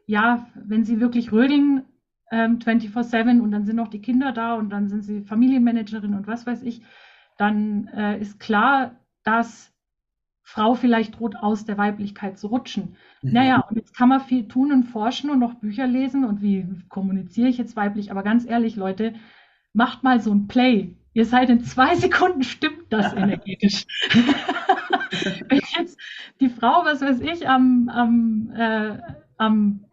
[0.08, 1.84] ja, wenn sie wirklich rödeln
[2.32, 6.26] ähm, 24-7 und dann sind noch die Kinder da und dann sind sie Familienmanagerin und
[6.26, 6.82] was weiß ich,
[7.38, 9.74] dann äh, ist klar, dass
[10.44, 12.96] Frau vielleicht droht, aus der Weiblichkeit zu rutschen.
[13.22, 13.32] Mhm.
[13.32, 16.68] Naja, und jetzt kann man viel tun und forschen und noch Bücher lesen und wie
[16.88, 18.12] kommuniziere ich jetzt weiblich.
[18.12, 19.16] Aber ganz ehrlich, Leute,
[19.74, 20.96] macht mal so ein Play.
[21.14, 23.86] Ihr seid in zwei Sekunden, stimmt das energetisch.
[25.50, 26.00] Wenn jetzt
[26.40, 29.00] die Frau, was weiß ich, am, am, äh,
[29.38, 29.85] am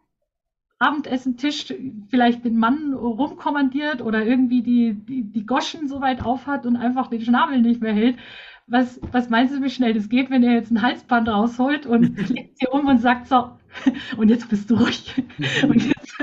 [0.83, 1.73] Abendessentisch
[2.09, 7.07] vielleicht den Mann rumkommandiert oder irgendwie die, die, die Goschen so weit aufhat und einfach
[7.07, 8.18] den Schnabel nicht mehr hält.
[8.66, 12.16] Was, was meinst du, wie schnell das geht, wenn er jetzt ein Halsband rausholt und
[12.31, 13.53] legt sie um und sagt so,
[14.16, 15.23] und jetzt bist du ruhig.
[15.62, 16.18] Und jetzt,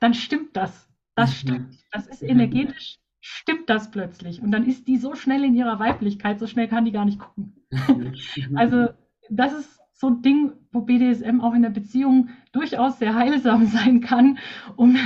[0.00, 0.88] dann stimmt das.
[1.14, 1.78] Das stimmt.
[1.90, 4.42] Das ist energetisch, stimmt das plötzlich.
[4.42, 7.18] Und dann ist die so schnell in ihrer Weiblichkeit, so schnell kann die gar nicht
[7.18, 7.54] gucken.
[8.54, 8.88] Also,
[9.30, 14.00] das ist so ein Ding, wo BDSM auch in der Beziehung durchaus sehr heilsam sein
[14.00, 14.38] kann,
[14.76, 14.96] um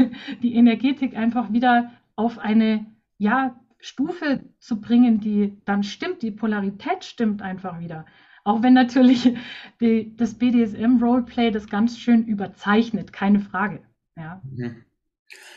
[0.42, 2.86] die Energetik einfach wieder auf eine
[3.18, 8.04] ja, Stufe zu bringen, die dann stimmt, die Polarität stimmt einfach wieder.
[8.44, 9.34] Auch wenn natürlich
[9.80, 13.82] die, das BDSM-Roleplay das ganz schön überzeichnet, keine Frage.
[14.16, 14.42] Ja.
[14.44, 14.84] Mhm.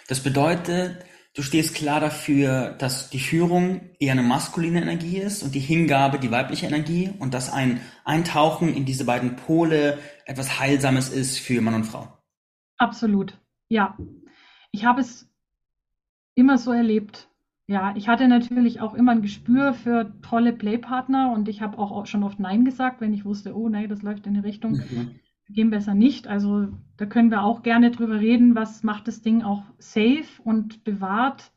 [0.08, 5.56] Das bedeutet, Du stehst klar dafür, dass die Führung eher eine maskuline Energie ist und
[5.56, 11.10] die Hingabe die weibliche Energie und dass ein Eintauchen in diese beiden Pole etwas Heilsames
[11.10, 12.08] ist für Mann und Frau.
[12.78, 13.36] Absolut,
[13.67, 13.98] ja.
[14.72, 15.28] Ich habe es
[16.36, 17.28] immer so erlebt.
[17.65, 22.06] Ja, ich hatte natürlich auch immer ein Gespür für tolle Playpartner und ich habe auch
[22.06, 24.74] schon oft Nein gesagt, wenn ich wusste, oh nein, das läuft in die Richtung.
[24.74, 26.27] Mhm gehen besser nicht.
[26.27, 30.84] Also da können wir auch gerne drüber reden, was macht das Ding auch safe und
[30.84, 31.51] bewahrt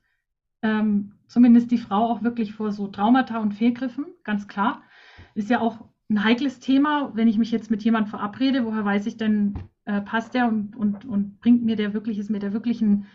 [0.62, 4.82] ähm, zumindest die Frau auch wirklich vor so Traumata und Fehlgriffen, ganz klar.
[5.34, 9.06] Ist ja auch ein heikles Thema, wenn ich mich jetzt mit jemandem verabrede, woher weiß
[9.06, 12.52] ich denn, äh, passt der und, und, und bringt mir der wirklich, ist mir der
[12.52, 13.06] wirklich ein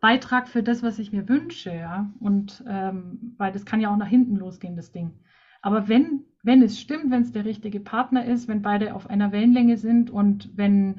[0.00, 2.12] Beitrag für das, was ich mir wünsche, ja.
[2.20, 5.18] Und ähm, weil das kann ja auch nach hinten losgehen, das Ding.
[5.60, 9.32] Aber wenn wenn es stimmt, wenn es der richtige Partner ist, wenn beide auf einer
[9.32, 10.96] Wellenlänge sind und wenn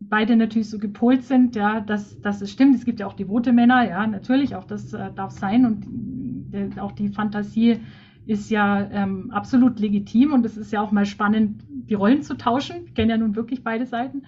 [0.00, 2.76] beide natürlich so gepolt sind, ja, dass, dass es stimmt.
[2.76, 6.80] Es gibt ja auch devote Männer, ja, natürlich, auch das äh, darf sein und äh,
[6.80, 7.80] auch die Fantasie
[8.24, 12.36] ist ja ähm, absolut legitim und es ist ja auch mal spannend, die Rollen zu
[12.36, 12.84] tauschen.
[12.86, 14.26] Ich kenne ja nun wirklich beide Seiten.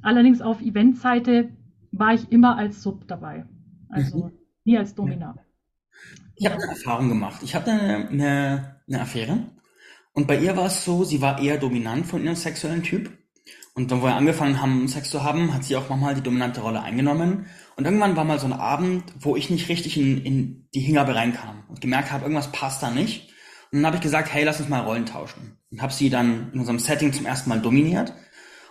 [0.00, 1.50] Allerdings auf Eventseite
[1.92, 3.46] war ich immer als Sub dabei,
[3.88, 4.32] also mhm.
[4.64, 5.38] nie als Dominant.
[6.34, 7.42] Ich habe eine Erfahrung gemacht.
[7.42, 9.38] Ich hatte eine, eine, eine Affäre
[10.14, 13.10] und bei ihr war es so, sie war eher dominant von ihrem sexuellen Typ.
[13.74, 16.60] Und dann, wo wir angefangen haben, Sex zu haben, hat sie auch manchmal die dominante
[16.60, 17.46] Rolle eingenommen.
[17.76, 21.14] Und irgendwann war mal so ein Abend, wo ich nicht richtig in, in die Hingabe
[21.14, 23.30] reinkam und gemerkt habe, irgendwas passt da nicht.
[23.70, 25.56] Und dann habe ich gesagt, hey, lass uns mal Rollen tauschen.
[25.70, 28.12] Und habe sie dann in unserem Setting zum ersten Mal dominiert.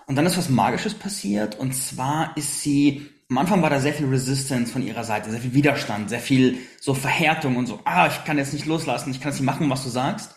[0.06, 1.58] Und dann ist was Magisches passiert.
[1.58, 5.40] Und zwar ist sie, am Anfang war da sehr viel Resistance von ihrer Seite, sehr
[5.40, 9.20] viel Widerstand, sehr viel so Verhärtung und so, ah, ich kann jetzt nicht loslassen, ich
[9.20, 10.36] kann jetzt nicht machen, was du sagst.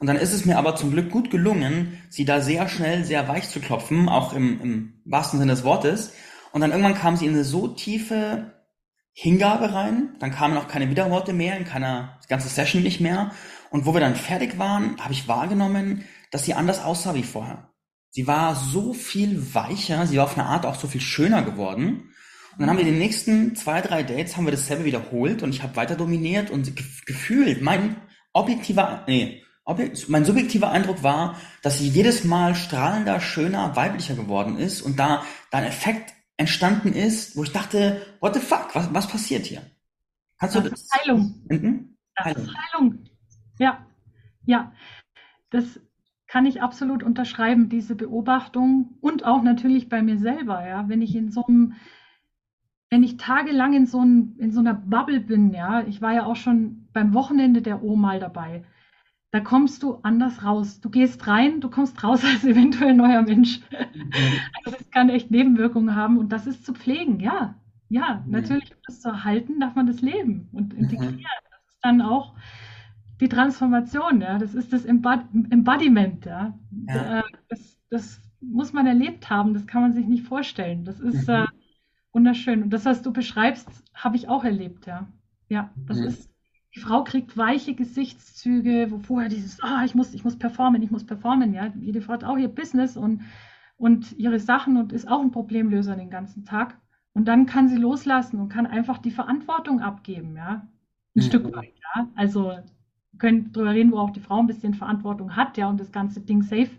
[0.00, 3.28] Und dann ist es mir aber zum Glück gut gelungen, sie da sehr schnell, sehr
[3.28, 6.12] weich zu klopfen, auch im, im wahrsten Sinne des Wortes.
[6.52, 8.52] Und dann irgendwann kam sie in eine so tiefe
[9.12, 13.30] Hingabe rein, dann kamen auch keine Widerworte mehr, in keiner ganze Session nicht mehr.
[13.70, 17.70] Und wo wir dann fertig waren, habe ich wahrgenommen, dass sie anders aussah wie vorher.
[18.10, 22.10] Sie war so viel weicher, sie war auf eine Art auch so viel schöner geworden.
[22.52, 25.62] Und dann haben wir die nächsten zwei, drei Dates haben wir dasselbe wiederholt und ich
[25.62, 26.76] habe weiter dominiert und
[27.06, 27.96] gefühlt, mein
[28.32, 29.43] objektiver, nee,
[30.08, 35.24] mein subjektiver Eindruck war, dass sie jedes Mal strahlender, schöner, weiblicher geworden ist und da,
[35.50, 39.62] da ein Effekt entstanden ist, wo ich dachte, what the fuck, was, was passiert hier?
[40.38, 40.80] Kannst das du das?
[40.82, 41.46] Ist Heilung.
[41.48, 41.96] Mhm?
[42.14, 42.44] Das Heilung.
[42.44, 43.04] ist Heilung.
[43.58, 43.86] Ja,
[44.44, 44.72] ja.
[45.50, 45.80] Das
[46.26, 51.14] kann ich absolut unterschreiben, diese Beobachtung und auch natürlich bei mir selber, ja, wenn ich
[51.14, 51.74] in so einem
[52.90, 56.26] wenn ich tagelang in so, ein, in so einer Bubble bin, ja, ich war ja
[56.26, 58.62] auch schon beim Wochenende der O mal dabei,
[59.34, 60.80] da kommst du anders raus.
[60.80, 63.62] Du gehst rein, du kommst raus als eventuell neuer Mensch.
[63.72, 64.12] Mhm.
[64.64, 67.56] Also das kann echt Nebenwirkungen haben und das ist zu pflegen, ja.
[67.88, 68.30] Ja, mhm.
[68.30, 70.84] natürlich, um das zu erhalten, darf man das leben und mhm.
[70.84, 71.18] integrieren.
[71.50, 72.36] Das ist dann auch
[73.20, 74.38] die Transformation, ja.
[74.38, 76.56] Das ist das Embodiment, ja.
[76.86, 77.18] ja.
[77.18, 80.84] Äh, das, das, muss man erlebt haben, das kann man sich nicht vorstellen.
[80.84, 81.34] Das ist mhm.
[81.34, 81.46] äh,
[82.12, 82.62] wunderschön.
[82.62, 85.08] Und das, was du beschreibst, habe ich auch erlebt, ja.
[85.48, 86.04] Ja, das mhm.
[86.04, 86.33] ist
[86.74, 90.90] die Frau kriegt weiche Gesichtszüge, wo vorher dieses, ah, ich muss, ich muss performen, ich
[90.90, 91.72] muss performen, ja.
[91.80, 93.22] Jede Frau hat auch ihr Business und,
[93.76, 96.76] und ihre Sachen und ist auch ein Problemlöser den ganzen Tag.
[97.12, 100.50] Und dann kann sie loslassen und kann einfach die Verantwortung abgeben, ja.
[100.50, 100.68] Ein
[101.14, 101.20] mhm.
[101.22, 102.08] Stück weit, ja.
[102.16, 105.78] Also, wir können darüber reden, wo auch die Frau ein bisschen Verantwortung hat, ja, und
[105.78, 106.70] das ganze Ding safe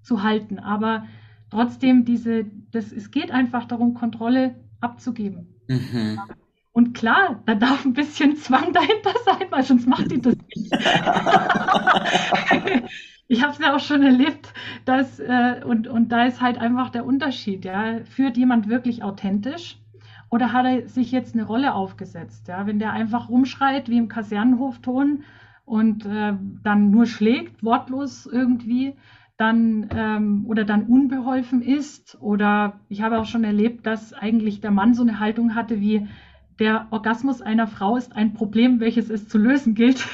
[0.00, 0.58] zu halten.
[0.58, 1.04] Aber
[1.50, 5.60] trotzdem diese, das, es geht einfach darum, Kontrolle abzugeben.
[5.68, 6.20] Mhm.
[6.76, 10.70] Und klar, da darf ein bisschen Zwang dahinter sein, weil sonst macht die das nicht.
[13.28, 14.52] ich habe es ja auch schon erlebt,
[14.84, 18.00] dass, äh, und, und da ist halt einfach der Unterschied, ja.
[18.04, 19.78] Führt jemand wirklich authentisch
[20.28, 22.46] oder hat er sich jetzt eine Rolle aufgesetzt?
[22.46, 22.66] Ja?
[22.66, 25.24] Wenn der einfach rumschreit wie im Kasernenhofton
[25.64, 28.92] und äh, dann nur schlägt, wortlos irgendwie,
[29.38, 32.18] dann ähm, oder dann unbeholfen ist.
[32.20, 36.06] Oder ich habe auch schon erlebt, dass eigentlich der Mann so eine Haltung hatte wie,
[36.58, 40.06] der Orgasmus einer Frau ist ein Problem, welches es zu lösen gilt.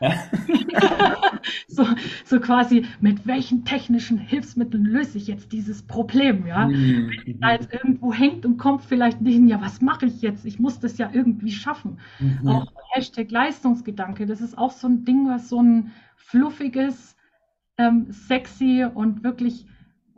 [1.68, 1.86] so,
[2.24, 6.68] so quasi, mit welchen technischen Hilfsmitteln löse ich jetzt dieses Problem, ja?
[6.68, 7.10] Mhm.
[7.24, 10.46] Wenn da jetzt irgendwo hängt und kommt vielleicht nicht hin, ja, was mache ich jetzt?
[10.46, 11.98] Ich muss das ja irgendwie schaffen.
[12.18, 12.48] Mhm.
[12.48, 17.16] Auch Hashtag Leistungsgedanke, das ist auch so ein Ding, was so ein fluffiges,
[17.76, 19.66] ähm, sexy und wirklich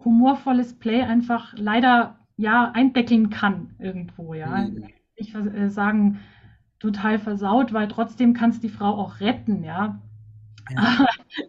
[0.04, 4.68] humorvolles Play einfach leider ja, eindeckeln kann irgendwo, ja.
[4.68, 4.88] Mhm.
[5.14, 6.20] Ich äh, sagen,
[6.78, 10.00] total versaut, weil trotzdem kannst die Frau auch retten, ja.
[10.70, 11.06] ja.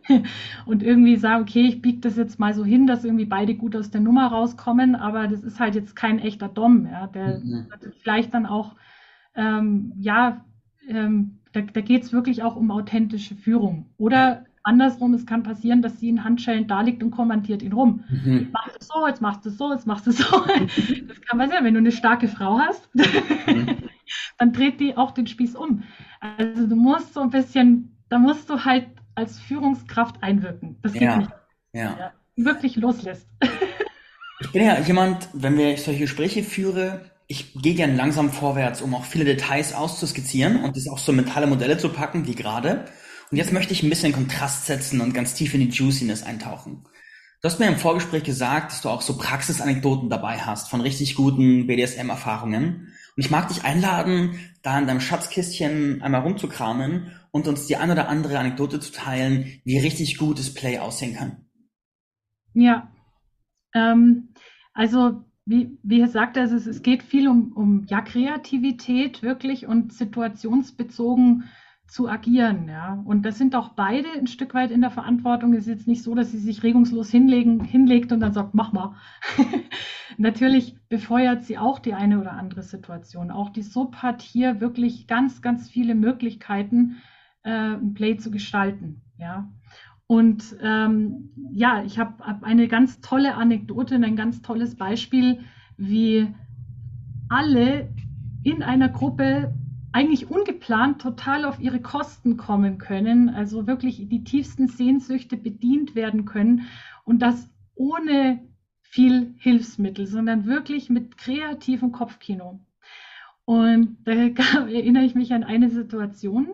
[0.66, 3.76] und irgendwie sagen, okay, ich biege das jetzt mal so hin, dass irgendwie beide gut
[3.76, 7.08] aus der Nummer rauskommen, aber das ist halt jetzt kein echter Dom, ja.
[7.08, 7.68] Der mhm.
[8.02, 8.76] vielleicht dann auch,
[9.36, 10.46] ähm, ja,
[10.88, 13.90] ähm, da, da geht es wirklich auch um authentische Führung.
[13.98, 18.06] Oder Andersrum, es kann passieren, dass sie in Handschellen da liegt und kommentiert ihn rum.
[18.10, 18.50] Mhm.
[18.54, 20.24] Mach das so, jetzt machst du so, jetzt machst du so.
[21.08, 23.78] Das kann passieren, wenn du eine starke Frau hast, mhm.
[24.38, 25.84] dann dreht die auch den Spieß um.
[26.22, 30.78] Also du musst so ein bisschen, da musst du halt als Führungskraft einwirken.
[30.82, 31.18] Das geht ja.
[31.18, 31.32] nicht.
[31.74, 31.98] Ja.
[32.00, 32.14] ja.
[32.36, 33.28] Wirklich loslässt.
[34.40, 38.94] Ich bin ja jemand, wenn wir solche Gespräche führen, ich gehe gern langsam vorwärts, um
[38.94, 42.84] auch viele Details auszuskizzieren und das auch so mentale Modelle zu packen, wie gerade.
[43.34, 46.84] Und jetzt möchte ich ein bisschen Kontrast setzen und ganz tief in die Juiciness eintauchen.
[47.42, 51.16] Du hast mir im Vorgespräch gesagt, dass du auch so Praxisanekdoten dabei hast von richtig
[51.16, 52.94] guten BDSM-Erfahrungen.
[53.16, 57.90] Und ich mag dich einladen, da in deinem Schatzkistchen einmal rumzukramen und uns die ein
[57.90, 61.38] oder andere Anekdote zu teilen, wie richtig gutes Play aussehen kann.
[62.54, 62.92] Ja,
[63.74, 64.30] ähm,
[64.76, 69.92] also wie, wie er also es, es geht viel um, um ja, Kreativität wirklich und
[69.92, 71.46] situationsbezogen
[71.88, 72.68] zu agieren.
[72.68, 73.02] Ja.
[73.06, 75.54] Und das sind auch beide ein Stück weit in der Verantwortung.
[75.54, 78.72] Es ist jetzt nicht so, dass sie sich regungslos hinlegen, hinlegt und dann sagt, mach
[78.72, 78.96] mal.
[80.18, 83.32] Natürlich befeuert sie auch die eine oder andere Situation.
[83.32, 86.98] Auch die Sub hat hier wirklich ganz, ganz viele Möglichkeiten,
[87.44, 89.02] äh, ein Play zu gestalten.
[89.18, 89.50] Ja.
[90.08, 95.40] Und ähm, ja, ich habe hab eine ganz tolle Anekdote und ein ganz tolles Beispiel,
[95.78, 96.28] wie
[97.30, 97.90] alle
[98.44, 99.54] in einer Gruppe
[99.94, 106.26] eigentlich ungeplant total auf ihre Kosten kommen können, also wirklich die tiefsten Sehnsüchte bedient werden
[106.26, 106.68] können
[107.06, 108.42] und das ohne
[108.82, 112.60] viel Hilfsmittel, sondern wirklich mit kreativem Kopfkino.
[113.46, 114.12] Und da
[114.68, 116.54] erinnere ich mich an eine Situation,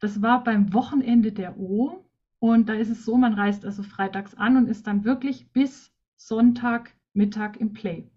[0.00, 2.04] das war beim Wochenende der O.
[2.40, 5.92] Und da ist es so, man reist also freitags an und ist dann wirklich bis
[6.16, 8.10] Sonntagmittag im Play.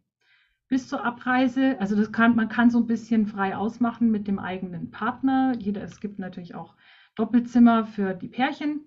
[0.67, 4.39] Bis zur Abreise, also das kann, man kann so ein bisschen frei ausmachen mit dem
[4.39, 5.53] eigenen Partner.
[5.59, 6.75] Jeder, es gibt natürlich auch
[7.15, 8.81] Doppelzimmer für die Pärchen.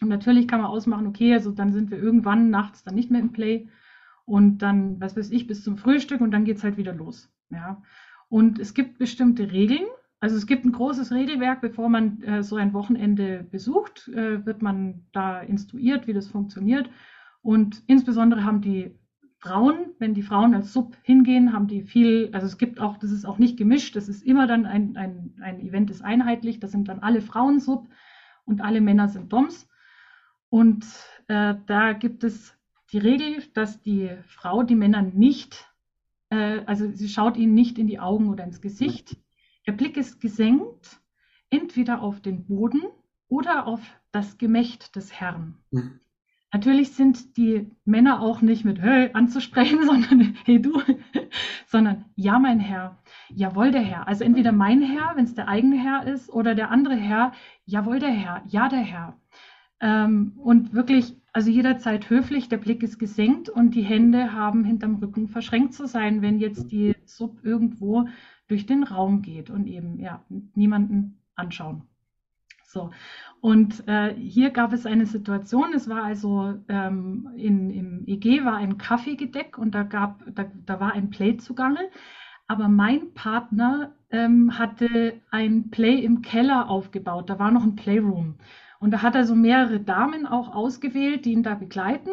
[0.00, 3.20] Und natürlich kann man ausmachen, okay, also dann sind wir irgendwann nachts dann nicht mehr
[3.20, 3.68] im Play
[4.24, 7.30] und dann, was weiß ich, bis zum Frühstück und dann geht es halt wieder los.
[7.50, 7.82] Ja.
[8.28, 9.84] Und es gibt bestimmte Regeln.
[10.20, 14.62] Also es gibt ein großes Regelwerk, bevor man äh, so ein Wochenende besucht, äh, wird
[14.62, 16.88] man da instruiert, wie das funktioniert.
[17.42, 18.98] Und insbesondere haben die
[19.48, 23.10] Frauen, wenn die Frauen als Sub hingehen, haben die viel, also es gibt auch, das
[23.10, 26.72] ist auch nicht gemischt, das ist immer dann ein, ein, ein Event ist einheitlich, das
[26.72, 27.86] sind dann alle Frauen Sub
[28.46, 29.68] und alle Männer sind Doms.
[30.48, 30.86] Und
[31.28, 32.56] äh, da gibt es
[32.92, 35.66] die Regel, dass die Frau die Männer nicht
[36.34, 39.16] äh, also sie schaut ihnen nicht in die Augen oder ins Gesicht.
[39.66, 41.00] Der Blick ist gesenkt,
[41.50, 42.82] entweder auf den Boden
[43.28, 43.80] oder auf
[44.12, 45.58] das Gemächt des Herrn.
[45.70, 46.00] Mhm.
[46.54, 50.80] Natürlich sind die Männer auch nicht mit Hey anzusprechen, sondern Hey du,
[51.66, 52.96] sondern Ja mein Herr,
[53.28, 54.06] Jawohl der Herr.
[54.06, 57.32] Also entweder mein Herr, wenn es der eigene Herr ist, oder der andere Herr,
[57.66, 59.18] Jawohl der Herr, Ja der Herr.
[59.80, 64.94] Ähm, und wirklich also jederzeit höflich, der Blick ist gesenkt und die Hände haben hinterm
[64.94, 68.06] Rücken verschränkt zu sein, wenn jetzt die Sub irgendwo
[68.46, 71.82] durch den Raum geht und eben ja niemanden anschauen.
[72.74, 72.90] So,
[73.40, 78.56] und äh, hier gab es eine Situation, es war also ähm, in, im EG war
[78.56, 81.88] ein Kaffeegedeck und da, gab, da, da war ein Play zugange,
[82.48, 88.38] aber mein Partner ähm, hatte ein Play im Keller aufgebaut, da war noch ein Playroom.
[88.80, 92.10] Und da hat er so mehrere Damen auch ausgewählt, die ihn da begleiten.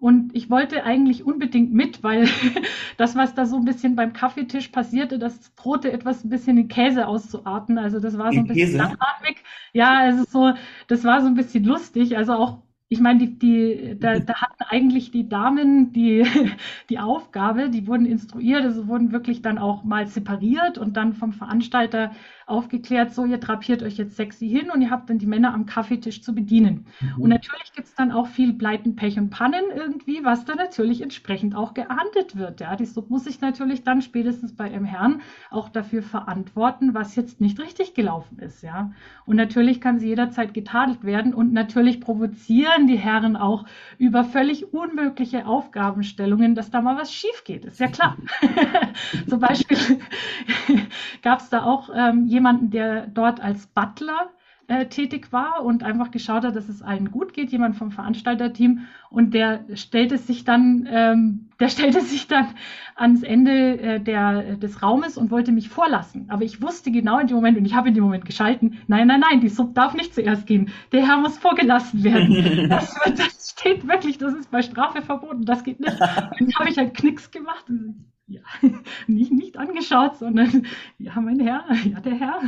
[0.00, 2.26] Und ich wollte eigentlich unbedingt mit, weil
[2.96, 6.68] das, was da so ein bisschen beim Kaffeetisch passierte, das drohte etwas ein bisschen in
[6.68, 7.76] Käse auszuarten.
[7.76, 9.44] Also das war so ein bisschen langatmig.
[9.74, 10.54] Ja, also so,
[10.88, 12.16] das war so ein bisschen lustig.
[12.16, 16.24] Also auch ich meine, die, die, da, da hatten eigentlich die Damen die,
[16.90, 21.32] die Aufgabe, die wurden instruiert, also wurden wirklich dann auch mal separiert und dann vom
[21.32, 22.10] Veranstalter
[22.50, 25.66] aufgeklärt, so, ihr drapiert euch jetzt sexy hin und ihr habt dann die Männer am
[25.66, 26.86] Kaffeetisch zu bedienen.
[27.00, 27.22] Mhm.
[27.22, 31.00] Und natürlich gibt es dann auch viel Pleiten, Pech und Pannen irgendwie, was dann natürlich
[31.00, 32.60] entsprechend auch geahndet wird.
[32.60, 37.14] Ja, die Sub muss sich natürlich dann spätestens bei ihrem Herrn auch dafür verantworten, was
[37.14, 38.62] jetzt nicht richtig gelaufen ist.
[38.62, 38.90] Ja,
[39.26, 43.64] und natürlich kann sie jederzeit getadelt werden und natürlich provozieren ärgern die Herren auch
[43.98, 47.64] über völlig unmögliche Aufgabenstellungen, dass da mal was schief geht.
[47.64, 48.16] Ist ja klar.
[49.28, 49.76] Zum Beispiel
[51.22, 54.30] gab es da auch ähm, jemanden, der dort als Butler
[54.70, 58.86] äh, tätig war und einfach geschaut hat, dass es allen gut geht, jemand vom Veranstalterteam
[59.10, 62.46] und der stellte sich dann, ähm, der stellte sich dann
[62.94, 66.30] ans Ende äh, der, des Raumes und wollte mich vorlassen.
[66.30, 69.08] Aber ich wusste genau in dem Moment und ich habe in dem Moment geschalten, nein,
[69.08, 70.70] nein, nein, die Sub darf nicht zuerst gehen.
[70.92, 72.68] Der Herr muss vorgelassen werden.
[72.70, 75.92] Das, das steht wirklich, das ist bei Strafe verboten, das geht nicht.
[75.92, 78.42] Und dann habe ich halt Knicks gemacht und ja,
[79.08, 80.66] nicht, nicht angeschaut, sondern,
[80.98, 82.40] ja, mein Herr, ja, der Herr,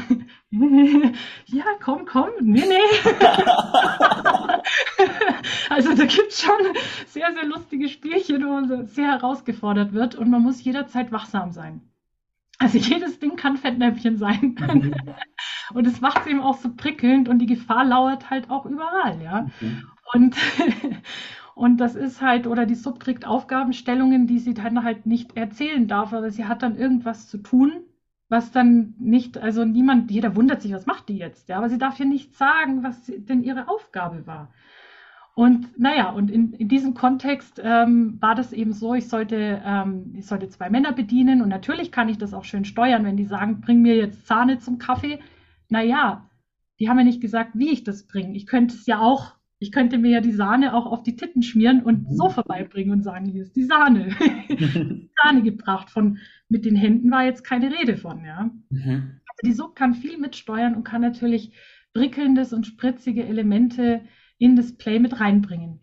[1.47, 3.11] ja, komm, komm, nee, nee.
[5.71, 6.61] also da gibt es schon
[7.07, 11.83] sehr, sehr lustige Spielchen, wo man sehr herausgefordert wird und man muss jederzeit wachsam sein.
[12.59, 14.57] Also jedes Ding kann Fettnäpfchen sein.
[14.61, 14.95] Mhm.
[15.75, 19.21] und es macht es eben auch so prickelnd und die Gefahr lauert halt auch überall,
[19.21, 19.49] ja.
[19.61, 19.89] Mhm.
[20.13, 20.37] Und,
[21.55, 25.87] und das ist halt, oder die Sub kriegt Aufgabenstellungen, die sie dann halt nicht erzählen
[25.87, 27.85] darf, aber sie hat dann irgendwas zu tun,
[28.29, 31.79] was dann nicht, also niemand, jeder wundert sich, was macht die jetzt, ja, aber sie
[31.79, 34.53] darf ja nicht sagen, was denn ihre Aufgabe war.
[35.35, 40.13] Und naja, und in, in diesem Kontext ähm, war das eben so, ich sollte, ähm,
[40.15, 43.25] ich sollte zwei Männer bedienen und natürlich kann ich das auch schön steuern, wenn die
[43.25, 45.21] sagen, bring mir jetzt Zahne zum Kaffee.
[45.71, 46.29] Naja,
[46.79, 48.35] die haben ja nicht gesagt, wie ich das bringe.
[48.37, 51.43] Ich könnte es ja auch ich könnte mir ja die Sahne auch auf die Titten
[51.43, 52.17] schmieren und mhm.
[52.17, 54.11] so vorbeibringen und sagen, hier ist die Sahne.
[55.23, 55.89] Sahne gebracht.
[55.89, 58.51] Von mit den Händen war jetzt keine Rede von, ja.
[58.71, 59.21] Mhm.
[59.29, 61.53] Also die Sub kann viel mitsteuern und kann natürlich
[61.95, 64.01] prickelndes und spritzige Elemente
[64.37, 65.79] in das Play mit reinbringen.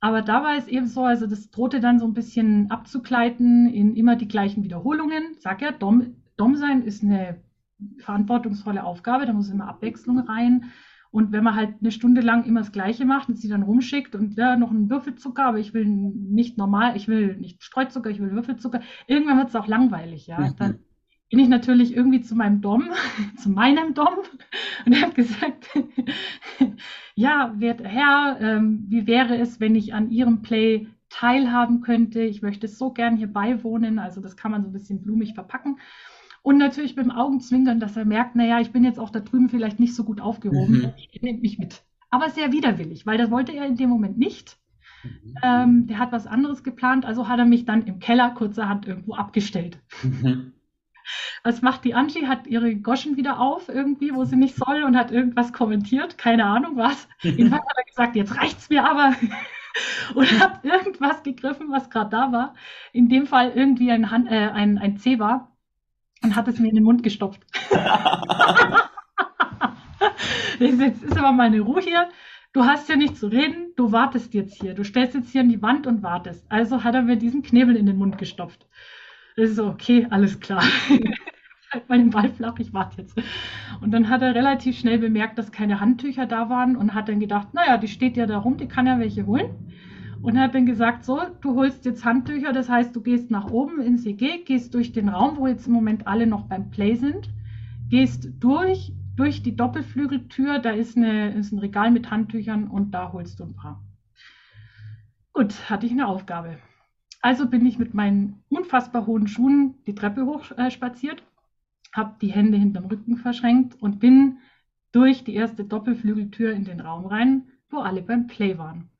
[0.00, 3.94] Aber da war es eben so, also das drohte dann so ein bisschen abzugleiten in
[3.94, 5.36] immer die gleichen Wiederholungen.
[5.38, 7.40] Sag ja, Dom, Dom sein ist eine
[7.98, 10.72] verantwortungsvolle Aufgabe, da muss immer Abwechslung rein.
[11.10, 14.14] Und wenn man halt eine Stunde lang immer das Gleiche macht und sie dann rumschickt
[14.14, 18.20] und ja, noch einen Würfelzucker, aber ich will nicht normal, ich will nicht Streuzucker, ich
[18.20, 20.38] will Würfelzucker, irgendwann wird es auch langweilig, ja.
[20.38, 20.56] Mhm.
[20.56, 20.78] Dann
[21.30, 22.90] bin ich natürlich irgendwie zu meinem Dom,
[23.36, 24.18] zu meinem Dom
[24.86, 25.68] und er hat gesagt,
[27.16, 32.22] ja, werter Herr, ähm, wie wäre es, wenn ich an Ihrem Play teilhaben könnte?
[32.22, 35.78] Ich möchte so gern hier beiwohnen, also das kann man so ein bisschen blumig verpacken.
[36.42, 39.78] Und natürlich beim Augenzwinkern, dass er merkt, naja, ich bin jetzt auch da drüben vielleicht
[39.78, 40.78] nicht so gut aufgehoben.
[40.78, 40.92] Mhm.
[41.12, 41.82] Er nimmt mich mit.
[42.08, 44.58] Aber sehr widerwillig, weil das wollte er in dem Moment nicht.
[45.02, 45.34] Mhm.
[45.42, 49.14] Ähm, der hat was anderes geplant, also hat er mich dann im Keller kurzerhand irgendwo
[49.14, 49.78] abgestellt.
[50.02, 50.54] Mhm.
[51.42, 52.26] Was macht die Angie?
[52.26, 56.18] Hat ihre Goschen wieder auf irgendwie, wo sie nicht soll und hat irgendwas kommentiert.
[56.18, 57.08] Keine Ahnung was.
[57.20, 59.16] Jedenfalls hat er gesagt, jetzt reicht's mir aber.
[60.14, 62.54] und hat irgendwas gegriffen, was gerade da war.
[62.92, 65.50] In dem Fall irgendwie ein, Hand, äh, ein, ein C war
[66.22, 67.40] und hat es mir in den Mund gestopft.
[70.58, 72.08] jetzt ist aber meine Ruhe hier.
[72.52, 74.74] Du hast ja nicht zu reden, du wartest jetzt hier.
[74.74, 76.44] Du stellst jetzt hier an die Wand und wartest.
[76.50, 78.66] Also hat er mir diesen Knebel in den Mund gestopft.
[79.36, 80.62] Das ist so, okay, alles klar.
[81.72, 83.16] halt mal den Ball flach, ich warte jetzt.
[83.80, 87.20] Und dann hat er relativ schnell bemerkt, dass keine Handtücher da waren und hat dann
[87.20, 89.70] gedacht, naja, die steht ja da rum, die kann ja welche holen
[90.22, 93.80] und hat dann gesagt, so, du holst jetzt Handtücher, das heißt, du gehst nach oben
[93.80, 97.30] ins EG, gehst durch den Raum, wo jetzt im Moment alle noch beim Play sind,
[97.88, 103.12] gehst durch, durch die Doppelflügeltür, da ist, eine, ist ein Regal mit Handtüchern und da
[103.12, 103.82] holst du ein paar.
[105.32, 106.58] Gut, hatte ich eine Aufgabe.
[107.22, 110.70] Also bin ich mit meinen unfassbar hohen Schuhen die Treppe hoch äh,
[111.92, 114.38] habe die Hände hinterm Rücken verschränkt und bin
[114.92, 118.90] durch die erste Doppelflügeltür in den Raum rein, wo alle beim Play waren.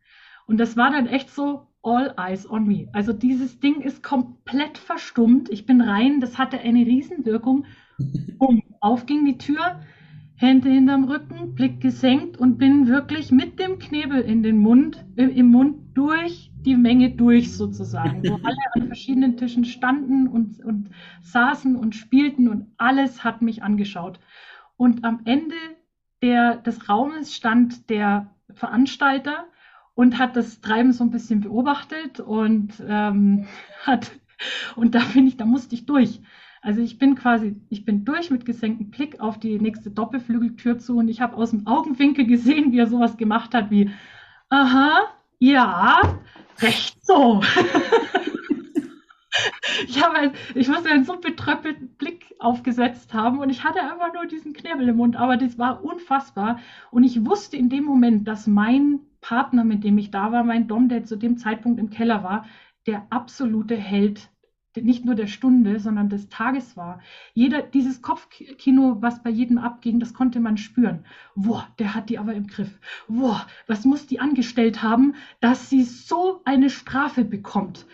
[0.51, 2.88] Und das war dann echt so all eyes on me.
[2.92, 5.48] Also dieses Ding ist komplett verstummt.
[5.48, 7.66] Ich bin rein, das hatte eine Riesenwirkung.
[8.36, 9.78] Bumm, auf ging die Tür,
[10.34, 15.26] Hände hinterm Rücken, Blick gesenkt und bin wirklich mit dem Knebel in den Mund, äh,
[15.26, 20.90] im Mund durch die Menge durch sozusagen, wo alle an verschiedenen Tischen standen und, und
[21.22, 24.18] saßen und spielten und alles hat mich angeschaut.
[24.76, 25.55] Und am Ende
[26.22, 29.44] der, des Raumes stand der Veranstalter
[29.95, 33.47] und hat das Treiben so ein bisschen beobachtet und ähm,
[33.84, 34.11] hat
[34.76, 36.20] und da bin ich, da musste ich durch.
[36.62, 40.99] Also ich bin quasi, ich bin durch mit gesenktem Blick auf die nächste Doppelflügeltür zu
[40.99, 43.91] und ich habe aus dem Augenwinkel gesehen, wie er sowas gemacht hat wie,
[44.51, 46.01] aha, ja,
[46.61, 47.41] recht so.
[49.86, 54.26] ich habe, ich muss einen so betröppelten Blick aufgesetzt haben und ich hatte einfach nur
[54.26, 56.59] diesen Knebel im Mund, aber das war unfassbar
[56.91, 60.68] und ich wusste in dem Moment, dass mein Partner, mit dem ich da war, mein
[60.68, 62.47] Dom, der zu dem Zeitpunkt im Keller war,
[62.87, 64.31] der absolute Held
[64.77, 67.01] nicht nur der Stunde, sondern des Tages war.
[67.35, 71.05] Jeder, dieses Kopfkino, was bei jedem abging, das konnte man spüren.
[71.35, 72.79] Boah, der hat die aber im Griff.
[73.09, 77.87] Boah, was muss die angestellt haben, dass sie so eine Strafe bekommt?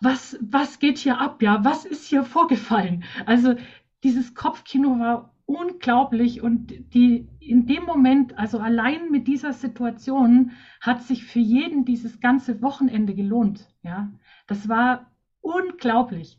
[0.00, 1.42] Was, was geht hier ab?
[1.42, 3.04] Ja, was ist hier vorgefallen?
[3.26, 3.56] Also,
[4.02, 11.02] dieses Kopfkino war unglaublich und die in dem Moment, also allein mit dieser Situation, hat
[11.02, 13.68] sich für jeden dieses ganze Wochenende gelohnt.
[13.82, 14.12] Ja,
[14.46, 16.38] das war unglaublich.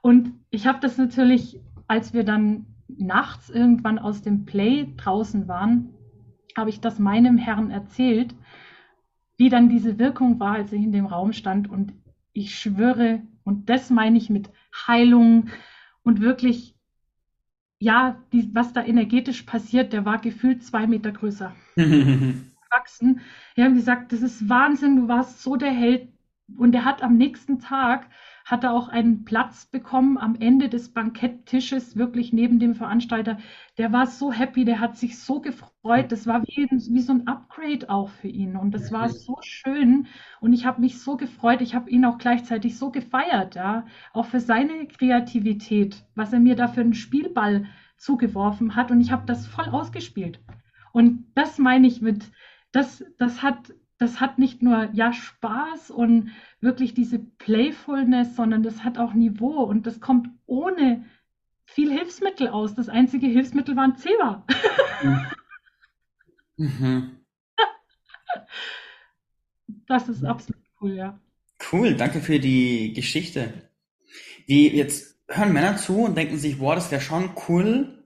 [0.00, 5.90] Und ich habe das natürlich, als wir dann nachts irgendwann aus dem Play draußen waren,
[6.56, 8.34] habe ich das meinem Herrn erzählt,
[9.36, 11.68] wie dann diese Wirkung war, als ich in dem Raum stand.
[11.68, 11.92] Und
[12.32, 14.50] ich schwöre, und das meine ich mit
[14.86, 15.48] Heilung
[16.02, 16.75] und wirklich
[17.78, 21.54] ja, die, was da energetisch passiert, der war gefühlt zwei Meter größer.
[22.70, 23.20] Wachsen.
[23.54, 26.08] Wir haben gesagt, das ist Wahnsinn, du warst so der Held.
[26.56, 28.08] Und er hat am nächsten Tag
[28.44, 33.38] hat er auch einen Platz bekommen am Ende des Banketttisches, wirklich neben dem Veranstalter.
[33.76, 36.12] Der war so happy, der hat sich so gefreut.
[36.12, 38.56] Das war wie, wie so ein Upgrade auch für ihn.
[38.56, 40.06] Und das war so schön.
[40.40, 41.60] Und ich habe mich so gefreut.
[41.60, 43.84] Ich habe ihn auch gleichzeitig so gefeiert, ja.
[44.12, 47.66] Auch für seine Kreativität, was er mir da für einen Spielball
[47.96, 48.92] zugeworfen hat.
[48.92, 50.38] Und ich habe das voll ausgespielt.
[50.92, 52.30] Und das meine ich mit,
[52.70, 56.30] das, das hat das hat nicht nur ja Spaß und
[56.60, 61.04] wirklich diese Playfulness, sondern das hat auch Niveau und das kommt ohne
[61.64, 62.74] viel Hilfsmittel aus.
[62.74, 64.46] Das einzige Hilfsmittel war ein Zebra.
[66.56, 67.16] mhm.
[69.86, 71.20] Das ist absolut cool, ja.
[71.72, 73.70] Cool, danke für die Geschichte.
[74.48, 78.04] Die jetzt hören Männer zu und denken sich, boah, das wäre schon cool,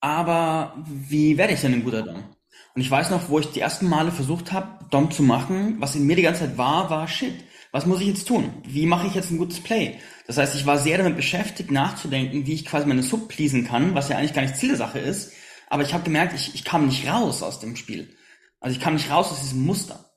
[0.00, 2.36] aber wie werde ich denn ein guter Dom?
[2.78, 5.96] Und ich weiß noch, wo ich die ersten Male versucht habe, Dom zu machen, was
[5.96, 7.34] in mir die ganze Zeit war, war Shit.
[7.72, 8.52] Was muss ich jetzt tun?
[8.68, 9.98] Wie mache ich jetzt ein gutes Play?
[10.28, 13.96] Das heißt, ich war sehr damit beschäftigt, nachzudenken, wie ich quasi meine Sub pleasen kann,
[13.96, 15.32] was ja eigentlich gar nicht Ziel der Sache ist,
[15.68, 18.14] aber ich habe gemerkt, ich, ich kam nicht raus aus dem Spiel.
[18.60, 20.12] Also ich kam nicht raus aus diesem Muster.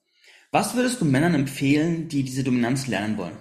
[0.52, 3.40] Was würdest du Männern empfehlen, die diese Dominanz lernen wollen?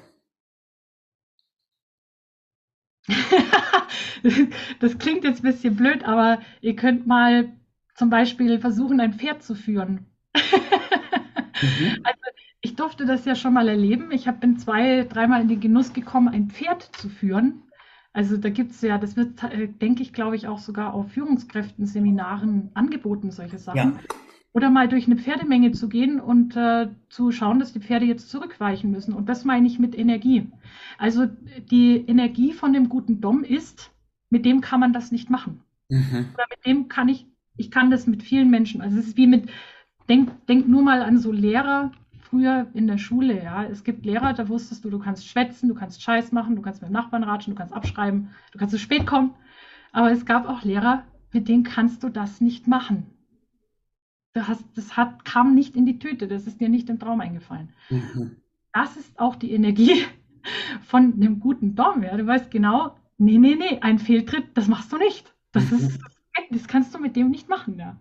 [4.80, 7.52] das klingt jetzt ein bisschen blöd, aber ihr könnt mal
[7.94, 10.06] zum Beispiel versuchen, ein Pferd zu führen.
[10.34, 10.40] mhm.
[12.02, 12.20] Also
[12.62, 14.10] ich durfte das ja schon mal erleben.
[14.12, 17.62] Ich bin zwei, dreimal in den Genuss gekommen, ein Pferd zu führen.
[18.12, 21.12] Also da gibt es ja, das wird, äh, denke ich, glaube ich, auch sogar auf
[21.12, 23.76] Führungskräften-Seminaren angeboten, solche Sachen.
[23.78, 23.98] Ja.
[24.52, 28.30] Oder mal durch eine Pferdemenge zu gehen und äh, zu schauen, dass die Pferde jetzt
[28.30, 29.14] zurückweichen müssen.
[29.14, 30.50] Und das meine ich mit Energie.
[30.98, 31.26] Also
[31.70, 33.92] die Energie von dem guten Dom ist,
[34.28, 35.62] mit dem kann man das nicht machen.
[35.88, 36.30] Mhm.
[36.34, 37.26] Oder mit dem kann ich,
[37.60, 38.80] ich kann das mit vielen Menschen.
[38.80, 39.48] Also es ist wie mit,
[40.08, 41.92] denk, denk nur mal an so Lehrer,
[42.22, 45.74] früher in der Schule, ja, es gibt Lehrer, da wusstest du, du kannst schwätzen, du
[45.74, 48.78] kannst Scheiß machen, du kannst mit dem Nachbarn ratschen, du kannst abschreiben, du kannst zu
[48.78, 49.34] spät kommen.
[49.92, 53.06] Aber es gab auch Lehrer, mit denen kannst du das nicht machen.
[54.32, 57.20] Du hast, das hat, kam nicht in die Tüte, das ist dir nicht im Traum
[57.20, 57.70] eingefallen.
[57.90, 58.36] Mhm.
[58.72, 60.04] Das ist auch die Energie
[60.86, 62.04] von einem guten Dom.
[62.04, 62.16] Ja.
[62.16, 65.34] Du weißt genau, nee, nee, nee, ein Fehltritt, das machst du nicht.
[65.52, 65.78] Das, mhm.
[65.78, 66.00] ist,
[66.50, 67.78] das kannst du mit dem nicht machen.
[67.78, 67.96] Ja.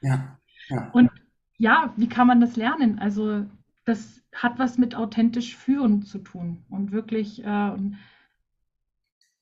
[0.00, 0.38] ja,
[0.68, 0.90] ja.
[0.92, 1.10] Und
[1.56, 2.98] ja, wie kann man das lernen?
[2.98, 3.46] Also
[3.84, 7.76] das hat was mit authentisch führen zu tun und wirklich, äh,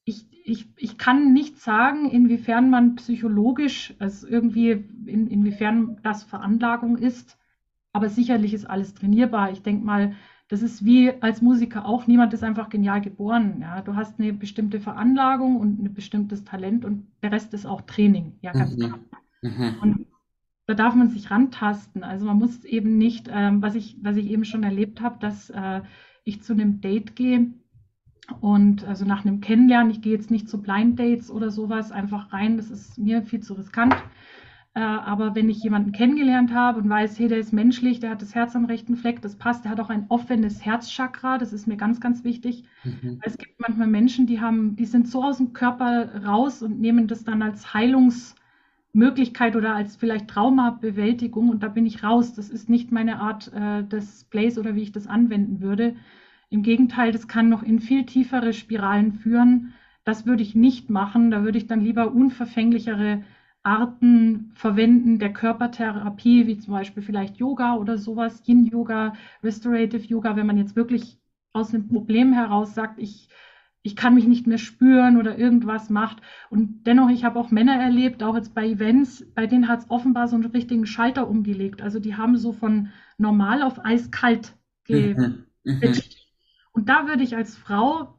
[0.04, 6.96] ich, ich, ich kann nicht sagen, inwiefern man psychologisch, also irgendwie, in, inwiefern das Veranlagung
[6.96, 7.36] ist,
[7.92, 9.50] aber sicherlich ist alles trainierbar.
[9.50, 10.14] Ich denke mal,
[10.48, 13.58] das ist wie als Musiker auch, niemand ist einfach genial geboren.
[13.60, 13.82] Ja?
[13.82, 18.38] Du hast eine bestimmte Veranlagung und ein bestimmtes Talent und der Rest ist auch Training,
[18.42, 18.80] ja, ganz mhm.
[18.80, 18.98] klar.
[19.42, 19.74] Mhm.
[19.80, 20.06] Und
[20.66, 22.02] da darf man sich rantasten.
[22.02, 25.50] Also man muss eben nicht, ähm, was, ich, was ich eben schon erlebt habe, dass
[25.50, 25.82] äh,
[26.24, 27.52] ich zu einem Date gehe
[28.40, 32.32] und also nach einem Kennenlernen, ich gehe jetzt nicht zu Blind Dates oder sowas einfach
[32.32, 33.94] rein, das ist mir viel zu riskant.
[34.76, 38.20] Äh, aber wenn ich jemanden kennengelernt habe und weiß, hey, der ist menschlich, der hat
[38.20, 41.66] das Herz am rechten Fleck, das passt, der hat auch ein offenes Herzchakra, das ist
[41.66, 42.64] mir ganz, ganz wichtig.
[42.84, 43.18] Mhm.
[43.22, 47.08] Es gibt manchmal Menschen, die haben, die sind so aus dem Körper raus und nehmen
[47.08, 48.34] das dann als Heilungs-
[48.92, 52.34] Möglichkeit oder als vielleicht Traumabewältigung und da bin ich raus.
[52.34, 55.96] Das ist nicht meine Art äh, des Plays oder wie ich das anwenden würde.
[56.48, 59.74] Im Gegenteil, das kann noch in viel tiefere Spiralen führen.
[60.04, 61.30] Das würde ich nicht machen.
[61.30, 63.22] Da würde ich dann lieber unverfänglichere
[63.66, 70.46] Arten verwenden der Körpertherapie, wie zum Beispiel vielleicht Yoga oder sowas, Yin-Yoga, Restorative Yoga, wenn
[70.46, 71.18] man jetzt wirklich
[71.52, 73.28] aus einem Problem heraus sagt, ich
[73.86, 76.20] ich kann mich nicht mehr spüren oder irgendwas macht.
[76.50, 79.90] Und dennoch, ich habe auch Männer erlebt, auch jetzt bei Events, bei denen hat es
[79.90, 81.80] offenbar so einen richtigen Schalter umgelegt.
[81.80, 85.18] Also die haben so von normal auf eiskalt geswitcht.
[85.62, 85.78] Mhm.
[85.78, 85.94] mhm.
[86.72, 88.18] Und da würde ich als Frau,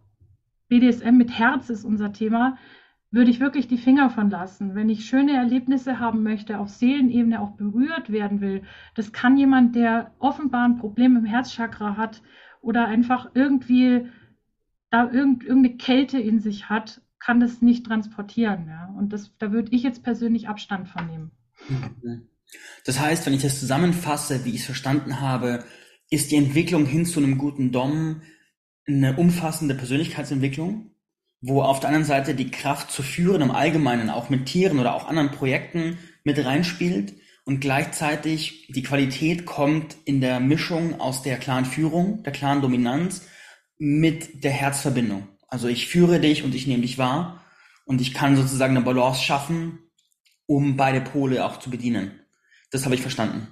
[0.70, 2.58] BDSM mit Herz ist unser Thema,
[3.12, 4.76] würde ich wirklich die Finger von lassen.
[4.76, 8.64] Wenn ich schöne Erlebnisse haben möchte, auf Seelenebene auch berührt werden will,
[8.96, 12.22] das kann jemand, der offenbar ein Problem im Herzchakra hat
[12.62, 14.08] oder einfach irgendwie
[14.90, 18.68] da irgend, irgendeine Kälte in sich hat, kann das nicht transportieren.
[18.68, 18.94] Ja?
[18.98, 21.32] Und das, da würde ich jetzt persönlich Abstand von nehmen.
[22.86, 25.64] Das heißt, wenn ich das zusammenfasse, wie ich es verstanden habe,
[26.10, 28.22] ist die Entwicklung hin zu einem guten Dom
[28.88, 30.92] eine umfassende Persönlichkeitsentwicklung,
[31.42, 34.96] wo auf der anderen Seite die Kraft zu führen im Allgemeinen, auch mit Tieren oder
[34.96, 37.14] auch anderen Projekten mit reinspielt
[37.46, 43.28] und gleichzeitig die Qualität kommt in der Mischung aus der klaren Führung, der klaren Dominanz
[43.78, 45.28] mit der Herzverbindung.
[45.48, 47.44] Also ich führe dich und ich nehme dich wahr
[47.86, 49.80] und ich kann sozusagen eine Balance schaffen,
[50.46, 52.20] um beide Pole auch zu bedienen.
[52.72, 53.48] Das habe ich verstanden.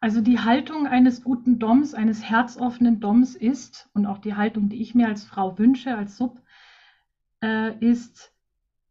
[0.00, 4.80] Also die Haltung eines guten Doms, eines herzoffenen Doms ist, und auch die Haltung, die
[4.80, 6.40] ich mir als Frau wünsche, als Sub,
[7.42, 8.32] äh, ist,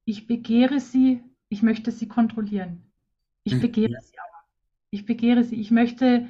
[0.05, 2.83] ich begehre sie, ich möchte sie kontrollieren.
[3.43, 3.61] Ich mhm.
[3.61, 4.43] begehre sie aber.
[4.89, 5.55] Ich begehre sie.
[5.55, 6.27] Ich möchte,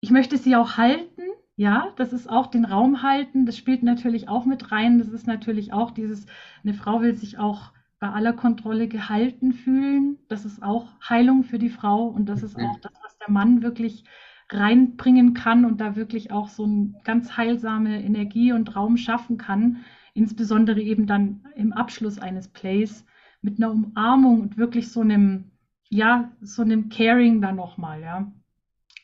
[0.00, 1.22] ich möchte sie auch halten,
[1.56, 4.98] ja, das ist auch den Raum halten, das spielt natürlich auch mit rein.
[4.98, 6.26] Das ist natürlich auch dieses,
[6.62, 10.18] eine Frau will sich auch bei aller Kontrolle gehalten fühlen.
[10.28, 13.62] Das ist auch Heilung für die Frau und das ist auch das, was der Mann
[13.62, 14.04] wirklich
[14.50, 19.78] reinbringen kann und da wirklich auch so eine ganz heilsame Energie und Raum schaffen kann,
[20.16, 23.04] insbesondere eben dann im Abschluss eines Plays
[23.42, 25.50] mit einer Umarmung und wirklich so einem,
[25.88, 28.32] ja, so einem Caring dann nochmal, ja.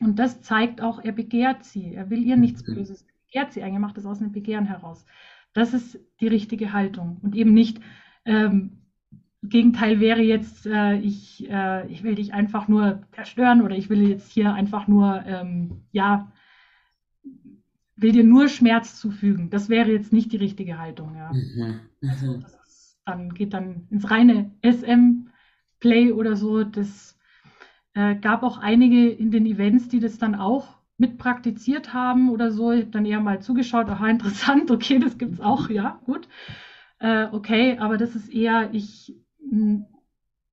[0.00, 1.94] Und das zeigt auch, er begehrt sie.
[1.94, 2.74] Er will ihr nichts mhm.
[2.74, 3.02] Böses.
[3.02, 5.04] Er begehrt sie eigentlich, macht es aus einem Begehren heraus.
[5.52, 7.80] Das ist die richtige Haltung und eben nicht,
[8.24, 8.82] ähm,
[9.42, 14.08] Gegenteil wäre jetzt, äh, ich, äh, ich will dich einfach nur zerstören oder ich will
[14.08, 16.30] jetzt hier einfach nur, ähm, ja,
[18.02, 19.50] will dir nur Schmerz zufügen.
[19.50, 21.16] Das wäre jetzt nicht die richtige Haltung.
[21.16, 21.32] Ja.
[21.32, 21.80] Mhm.
[22.08, 22.40] Also mhm.
[22.40, 25.28] das ist, dann geht dann ins reine SM
[25.80, 26.64] Play oder so.
[26.64, 27.18] Das
[27.94, 32.50] äh, gab auch einige in den Events, die das dann auch mit praktiziert haben oder
[32.50, 32.72] so.
[32.72, 36.28] Ich habe dann eher mal zugeschaut, aha, interessant, okay, das gibt es auch, ja, gut.
[36.98, 39.14] Äh, okay, aber das ist eher, ich
[39.50, 39.86] hm,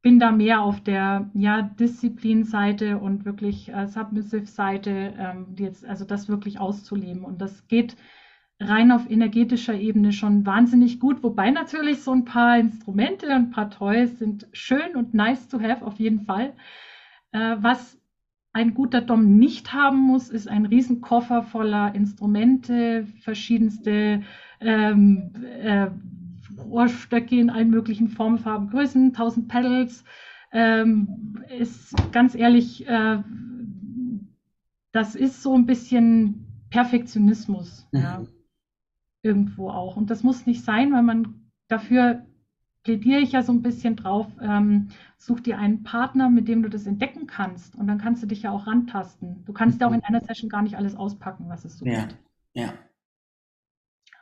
[0.02, 6.30] bin da mehr auf der ja, Disziplin-Seite und wirklich äh, Submissive-Seite, ähm, jetzt, also das
[6.30, 7.26] wirklich auszuleben.
[7.26, 7.98] Und das geht
[8.62, 13.52] rein auf energetischer Ebene schon wahnsinnig gut, wobei natürlich so ein paar Instrumente und ein
[13.52, 16.54] paar Toys sind schön und nice to have auf jeden Fall.
[17.32, 17.98] Äh, was
[18.52, 24.24] ein guter Dom nicht haben muss, ist ein Riesenkoffer voller Instrumente, verschiedenste
[24.60, 25.32] ähm,
[25.62, 25.88] äh,
[26.62, 30.04] Rohrstöcke in allen möglichen Formen, Farben, Größen, 1000 Pedals.
[30.52, 33.24] Ähm, ist ganz ehrlich, äh,
[34.92, 37.88] das ist so ein bisschen Perfektionismus.
[37.92, 38.00] Mhm.
[38.00, 38.22] Ja
[39.22, 39.98] irgendwo auch.
[39.98, 42.26] Und das muss nicht sein, weil man dafür
[42.84, 46.70] plädiere ich ja so ein bisschen drauf, ähm, such dir einen Partner, mit dem du
[46.70, 47.76] das entdecken kannst.
[47.76, 49.44] Und dann kannst du dich ja auch rantasten.
[49.46, 52.06] Du kannst ja auch in einer Session gar nicht alles auspacken, was es so ja.
[52.06, 52.18] gibt.
[52.54, 52.74] Ja.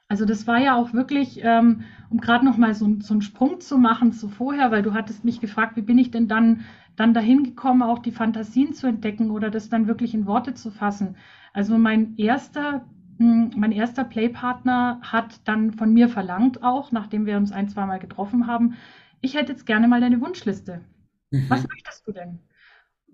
[0.10, 3.60] Also das war ja auch wirklich, ähm, um gerade noch mal so, so einen Sprung
[3.60, 6.62] zu machen zu vorher, weil du hattest mich gefragt, wie bin ich denn dann,
[6.96, 10.72] dann dahin gekommen, auch die Fantasien zu entdecken oder das dann wirklich in Worte zu
[10.72, 11.18] fassen.
[11.54, 12.86] Also mein erster
[13.20, 18.00] hm, mein erster Playpartner hat dann von mir verlangt, auch nachdem wir uns ein, zweimal
[18.00, 18.76] getroffen haben,
[19.22, 20.82] ich hätte jetzt gerne mal deine Wunschliste.
[21.32, 21.48] Mhm.
[21.50, 22.40] Was möchtest du denn?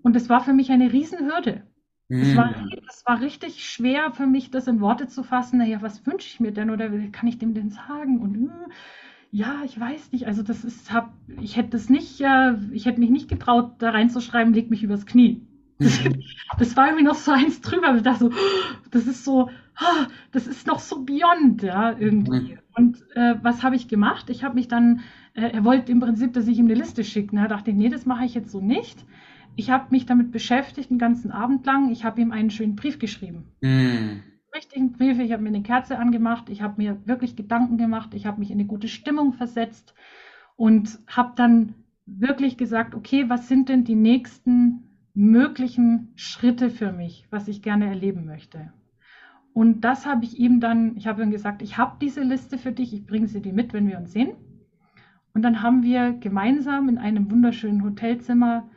[0.02, 1.62] Und es war für mich eine Riesenhürde.
[2.08, 2.36] Es mhm.
[2.36, 2.54] war,
[2.86, 5.58] das war richtig schwer für mich, das in Worte zu fassen.
[5.58, 8.20] Naja, was wünsche ich mir denn oder kann ich dem denn sagen?
[8.20, 8.50] Und hm,
[9.30, 10.26] ja, ich weiß nicht.
[10.26, 13.90] Also das ist, hab, ich hätte das nicht, äh, ich hätte mich nicht getraut, da
[13.90, 15.46] reinzuschreiben, leg mich übers Knie.
[15.78, 16.22] Das, mhm.
[16.58, 17.94] das war irgendwie noch so eins drüber.
[17.96, 18.32] Ich dachte so,
[18.90, 19.48] das ist so,
[19.80, 22.52] oh, das ist noch so beyond, ja, irgendwie.
[22.52, 22.58] Mhm.
[22.76, 24.28] Und äh, was habe ich gemacht?
[24.28, 25.00] Ich habe mich dann,
[25.32, 27.34] äh, er wollte im Prinzip, dass ich ihm eine Liste schicke.
[27.34, 29.04] Da dachte ich, nee, das mache ich jetzt so nicht.
[29.56, 31.90] Ich habe mich damit beschäftigt, den ganzen Abend lang.
[31.90, 33.44] Ich habe ihm einen schönen Brief geschrieben.
[33.60, 34.22] Mhm.
[34.54, 35.18] Richtigen Brief.
[35.18, 36.48] Ich habe mir eine Kerze angemacht.
[36.48, 38.14] Ich habe mir wirklich Gedanken gemacht.
[38.14, 39.94] Ich habe mich in eine gute Stimmung versetzt
[40.56, 41.74] und habe dann
[42.06, 44.84] wirklich gesagt, okay, was sind denn die nächsten
[45.14, 48.72] möglichen Schritte für mich, was ich gerne erleben möchte?
[49.52, 52.72] Und das habe ich ihm dann, ich habe ihm gesagt, ich habe diese Liste für
[52.72, 54.32] dich, ich bringe sie dir mit, wenn wir uns sehen.
[55.32, 58.68] Und dann haben wir gemeinsam in einem wunderschönen Hotelzimmer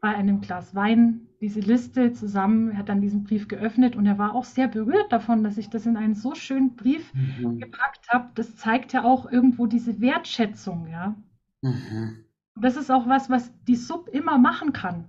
[0.00, 4.18] bei einem Glas Wein diese Liste zusammen, er hat dann diesen Brief geöffnet und er
[4.18, 7.58] war auch sehr berührt davon, dass ich das in einen so schönen Brief mhm.
[7.58, 8.28] gepackt habe.
[8.34, 11.14] Das zeigt ja auch irgendwo diese Wertschätzung, ja.
[11.62, 12.24] Mhm.
[12.56, 15.06] Das ist auch was, was die Sub immer machen kann.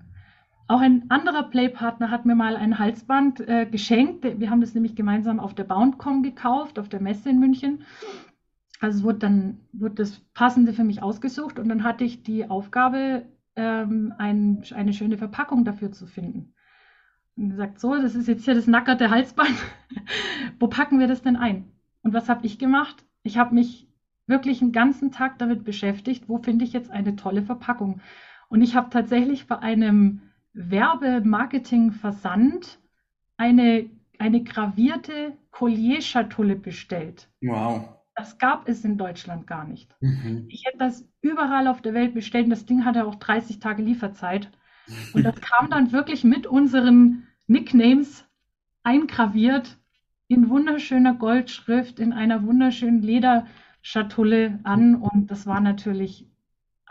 [0.67, 4.23] Auch ein anderer Playpartner hat mir mal ein Halsband äh, geschenkt.
[4.23, 7.83] Wir haben das nämlich gemeinsam auf der Boundcom gekauft, auf der Messe in München.
[8.79, 13.25] Also wurde dann wurde das Passende für mich ausgesucht und dann hatte ich die Aufgabe,
[13.55, 16.53] ähm, ein, eine schöne Verpackung dafür zu finden.
[17.35, 19.55] Und gesagt, so, das ist jetzt hier das nackerte Halsband.
[20.59, 21.71] Wo packen wir das denn ein?
[22.03, 23.05] Und was habe ich gemacht?
[23.23, 23.87] Ich habe mich
[24.27, 28.01] wirklich einen ganzen Tag damit beschäftigt, wo finde ich jetzt eine tolle Verpackung.
[28.49, 30.21] Und ich habe tatsächlich bei einem
[30.53, 32.79] Werbemarketing-Versand
[33.37, 37.29] eine, eine gravierte Collier-Schatulle bestellt.
[37.41, 38.00] Wow.
[38.15, 39.95] Das gab es in Deutschland gar nicht.
[40.01, 40.45] Mhm.
[40.49, 43.81] Ich hätte das überall auf der Welt bestellt und das Ding hatte auch 30 Tage
[43.81, 44.51] Lieferzeit.
[45.13, 48.25] Und das kam dann wirklich mit unseren Nicknames
[48.83, 49.77] eingraviert
[50.27, 54.95] in wunderschöner Goldschrift, in einer wunderschönen Lederschatulle an.
[54.95, 56.27] Und das war natürlich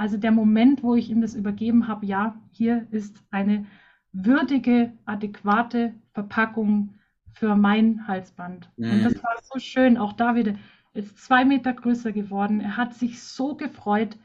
[0.00, 3.66] also der Moment, wo ich ihm das übergeben habe, ja, hier ist eine
[4.12, 6.94] würdige, adäquate Verpackung
[7.34, 8.70] für mein Halsband.
[8.78, 8.92] Mhm.
[8.92, 9.98] Und das war so schön.
[9.98, 10.54] Auch da wieder
[10.92, 12.60] ist zwei Meter größer geworden.
[12.60, 14.16] Er hat sich so gefreut.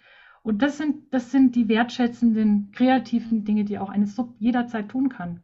[0.43, 5.09] Und das sind, das sind die wertschätzenden, kreativen Dinge, die auch eine Sub jederzeit tun
[5.09, 5.41] kann.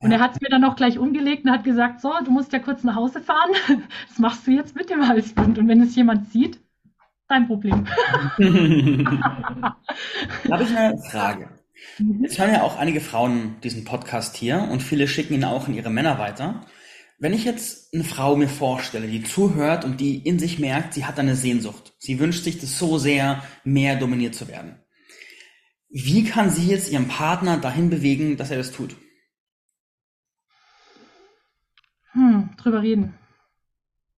[0.00, 2.52] Und er hat es mir dann auch gleich umgelegt und hat gesagt, so, du musst
[2.52, 3.50] ja kurz nach Hause fahren.
[4.08, 5.58] Das machst du jetzt mit dem Halsband.
[5.58, 6.60] Und wenn es jemand sieht,
[7.28, 7.86] dein Problem.
[10.50, 11.48] habe ich eine Frage.
[12.20, 15.74] Jetzt hören ja auch einige Frauen diesen Podcast hier und viele schicken ihn auch in
[15.74, 16.60] ihre Männer weiter.
[17.20, 21.04] Wenn ich jetzt eine Frau mir vorstelle, die zuhört und die in sich merkt, sie
[21.04, 24.76] hat eine Sehnsucht, sie wünscht sich das so sehr, mehr dominiert zu werden.
[25.90, 28.94] Wie kann sie jetzt ihren Partner dahin bewegen, dass er das tut?
[32.12, 33.14] Hm, drüber reden.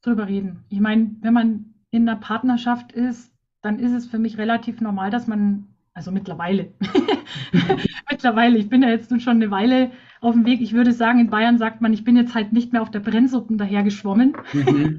[0.02, 0.64] Drüber reden.
[0.68, 3.32] Ich meine, wenn man in einer Partnerschaft ist,
[3.62, 6.74] dann ist es für mich relativ normal, dass man, also mittlerweile,
[8.10, 9.90] mittlerweile, ich bin ja jetzt nun schon eine Weile
[10.20, 10.60] auf dem Weg.
[10.60, 13.00] Ich würde sagen, in Bayern sagt man, ich bin jetzt halt nicht mehr auf der
[13.00, 14.36] Brennsuppen daher geschwommen.
[14.52, 14.98] Mhm.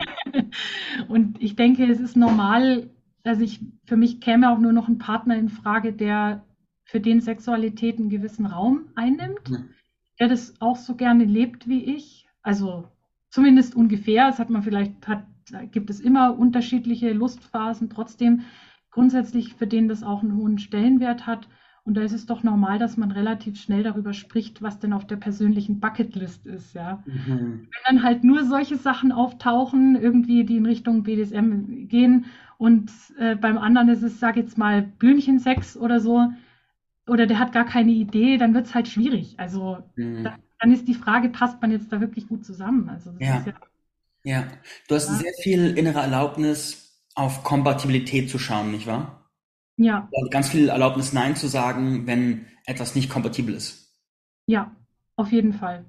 [1.07, 2.89] Und ich denke, es ist normal,
[3.23, 6.43] dass ich, für mich käme auch nur noch ein Partner in Frage, der
[6.83, 9.69] für den Sexualität einen gewissen Raum einnimmt, mhm.
[10.19, 12.27] der das auch so gerne lebt wie ich.
[12.41, 12.87] Also
[13.29, 14.27] zumindest ungefähr.
[14.27, 15.25] Das hat man vielleicht, hat,
[15.71, 17.89] gibt es immer unterschiedliche Lustphasen.
[17.89, 18.41] Trotzdem
[18.89, 21.47] grundsätzlich für den das auch einen hohen Stellenwert hat.
[21.83, 25.07] Und da ist es doch normal, dass man relativ schnell darüber spricht, was denn auf
[25.07, 27.03] der persönlichen Bucketlist ist, ja.
[27.07, 27.67] Mhm.
[27.71, 32.25] Wenn dann halt nur solche Sachen auftauchen, irgendwie, die in Richtung BDSM gehen
[32.59, 36.31] und äh, beim anderen ist es, sag jetzt mal, Blümchensex oder so,
[37.07, 39.33] oder der hat gar keine Idee, dann wird es halt schwierig.
[39.37, 40.23] Also mhm.
[40.23, 42.89] da, dann ist die Frage, passt man jetzt da wirklich gut zusammen?
[42.89, 43.43] Also ja.
[43.43, 43.53] ja.
[44.23, 44.43] ja.
[44.87, 45.15] du hast ja.
[45.15, 46.81] sehr viel innere Erlaubnis,
[47.15, 49.20] auf Kompatibilität zu schauen, nicht wahr?
[49.77, 50.09] Ja.
[50.29, 53.91] Ganz viel Erlaubnis, Nein zu sagen, wenn etwas nicht kompatibel ist.
[54.45, 54.75] Ja,
[55.15, 55.85] auf jeden Fall.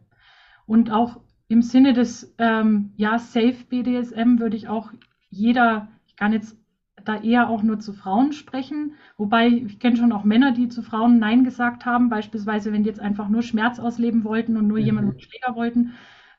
[0.66, 4.90] Und auch im Sinne des ähm, ja, Safe BDSM würde ich auch
[5.28, 6.56] jeder, ich kann jetzt
[7.04, 10.82] da eher auch nur zu Frauen sprechen, wobei ich kenne schon auch Männer, die zu
[10.82, 14.78] Frauen Nein gesagt haben, beispielsweise wenn die jetzt einfach nur Schmerz ausleben wollten und nur
[14.78, 14.84] mhm.
[14.84, 15.92] jemanden Schläger wollten,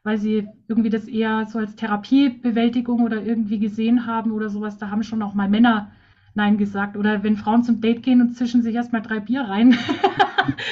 [0.03, 4.89] weil sie irgendwie das eher so als Therapiebewältigung oder irgendwie gesehen haben oder sowas, da
[4.89, 5.91] haben schon auch mal Männer
[6.35, 6.97] Nein gesagt.
[6.97, 9.77] Oder wenn Frauen zum Date gehen und zischen sich erstmal drei Bier rein.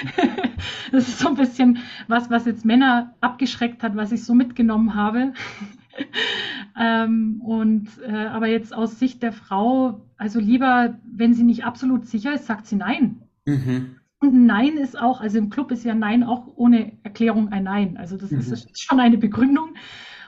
[0.91, 4.95] das ist so ein bisschen was, was jetzt Männer abgeschreckt hat, was ich so mitgenommen
[4.95, 5.33] habe.
[6.79, 12.05] ähm, und äh, aber jetzt aus Sicht der Frau, also lieber, wenn sie nicht absolut
[12.05, 13.21] sicher ist, sagt sie Nein.
[13.45, 13.95] Mhm.
[14.19, 17.97] Und Nein ist auch, also im Club ist ja Nein auch ohne Erklärung ein Nein.
[17.97, 18.39] Also das mhm.
[18.39, 19.75] ist schon eine Begründung.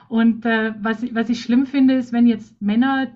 [0.08, 3.08] Und äh, was, was ich schlimm finde, ist, wenn jetzt Männer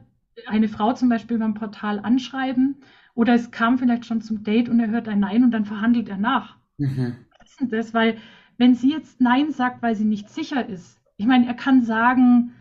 [0.47, 2.77] eine Frau zum Beispiel beim Portal anschreiben
[3.15, 6.09] oder es kam vielleicht schon zum Date und er hört ein Nein und dann verhandelt
[6.09, 6.57] er nach.
[6.79, 7.17] Mhm.
[7.39, 7.95] Was ist denn das?
[7.95, 8.19] Weil
[8.59, 12.53] wenn sie jetzt Nein sagt, weil sie nicht sicher ist, ich meine, er kann sagen,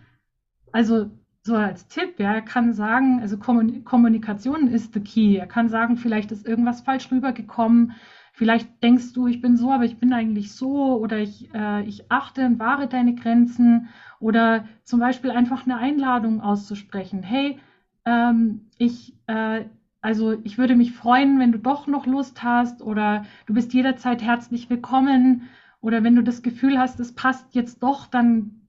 [0.72, 1.12] also
[1.44, 5.38] so als Tipp, ja, er kann sagen, also Kommunikation ist the key.
[5.38, 7.94] Er kann sagen, vielleicht ist irgendwas falsch rübergekommen.
[8.34, 12.12] Vielleicht denkst du, ich bin so, aber ich bin eigentlich so oder ich, äh, ich
[12.12, 13.88] achte und wahre deine Grenzen
[14.20, 17.24] oder zum Beispiel einfach eine Einladung auszusprechen.
[17.24, 17.60] Hey,
[18.08, 19.66] ähm, ich, äh,
[20.02, 24.24] also ich würde mich freuen, wenn du doch noch Lust hast oder du bist jederzeit
[24.24, 25.44] herzlich willkommen
[25.82, 28.62] oder wenn du das Gefühl hast, es passt jetzt doch, dann,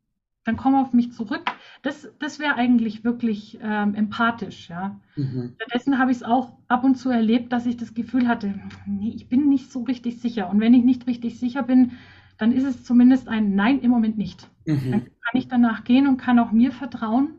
[0.45, 1.45] dann komm auf mich zurück.
[1.82, 4.99] Das, das wäre eigentlich wirklich ähm, empathisch, ja.
[5.14, 5.55] Mhm.
[5.55, 9.12] Stattdessen habe ich es auch ab und zu erlebt, dass ich das Gefühl hatte, nee,
[9.14, 10.51] ich bin nicht so richtig sicher.
[10.51, 11.93] Und wenn ich nicht richtig sicher bin,
[12.39, 14.49] dann ist es zumindest ein Nein im Moment nicht.
[14.66, 14.91] Mhm.
[14.91, 17.34] Dann kann ich danach gehen und kann auch mir vertrauen.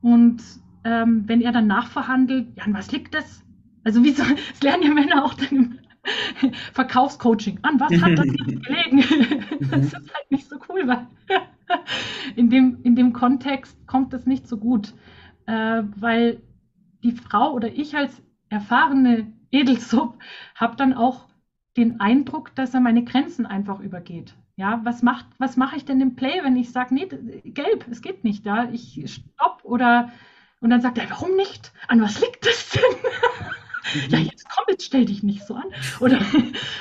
[0.00, 0.42] Und
[0.84, 3.42] ähm, wenn er dann nachverhandelt, ja, an was liegt das?
[3.84, 5.78] Also wie so, das lernen ja Männer auch dann im
[6.72, 7.58] Verkaufscoaching.
[7.62, 9.04] An was hat das gelegen?
[9.70, 11.06] das ist halt nicht so cool, weil
[12.36, 14.94] in, dem, in dem Kontext kommt das nicht so gut,
[15.46, 16.42] äh, weil
[17.02, 20.18] die Frau oder ich als erfahrene Edelsub
[20.54, 21.26] habe dann auch
[21.76, 24.34] den Eindruck, dass er meine Grenzen einfach übergeht.
[24.56, 27.08] Ja, was macht, was mache ich denn im Play, wenn ich sage, nee,
[27.44, 30.12] gelb, es geht nicht, ja, ich stopp oder
[30.64, 31.72] und dann sagt er, warum nicht?
[31.88, 32.82] An was liegt das denn?
[34.08, 34.10] Mhm.
[34.10, 35.66] ja, jetzt komm, jetzt stell dich nicht so an.
[36.00, 36.18] Oder,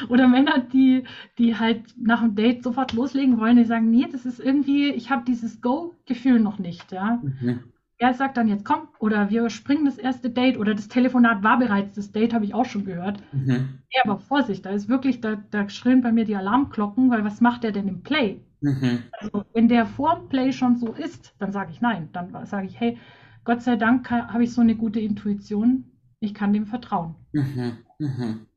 [0.07, 1.03] oder Männer, die,
[1.37, 5.11] die halt nach dem Date sofort loslegen wollen, die sagen, nee, das ist irgendwie, ich
[5.11, 7.19] habe dieses Go-Gefühl noch nicht, ja.
[7.21, 7.59] Mhm.
[7.97, 11.59] Er sagt dann jetzt komm, oder wir springen das erste Date oder das Telefonat war
[11.59, 13.21] bereits, das Date habe ich auch schon gehört.
[13.33, 13.79] Mhm.
[13.91, 17.41] Ja, aber Vorsicht, da ist wirklich, da, da schrillen bei mir die Alarmglocken, weil was
[17.41, 18.39] macht der denn im Play?
[18.61, 19.03] Mhm.
[19.19, 22.07] Also, wenn der vor dem Play schon so ist, dann sage ich nein.
[22.13, 22.97] Dann sage ich, hey,
[23.43, 25.91] Gott sei Dank habe ich so eine gute Intuition.
[26.19, 27.15] Ich kann dem vertrauen.
[27.33, 28.47] Mhm, mhm.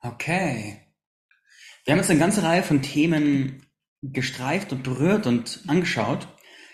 [0.00, 0.80] Okay.
[1.84, 3.66] Wir haben jetzt eine ganze Reihe von Themen
[4.02, 6.26] gestreift und berührt und angeschaut.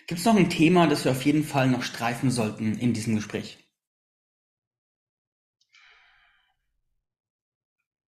[0.07, 3.17] Gibt es noch ein Thema, das wir auf jeden Fall noch streifen sollten in diesem
[3.17, 3.59] Gespräch?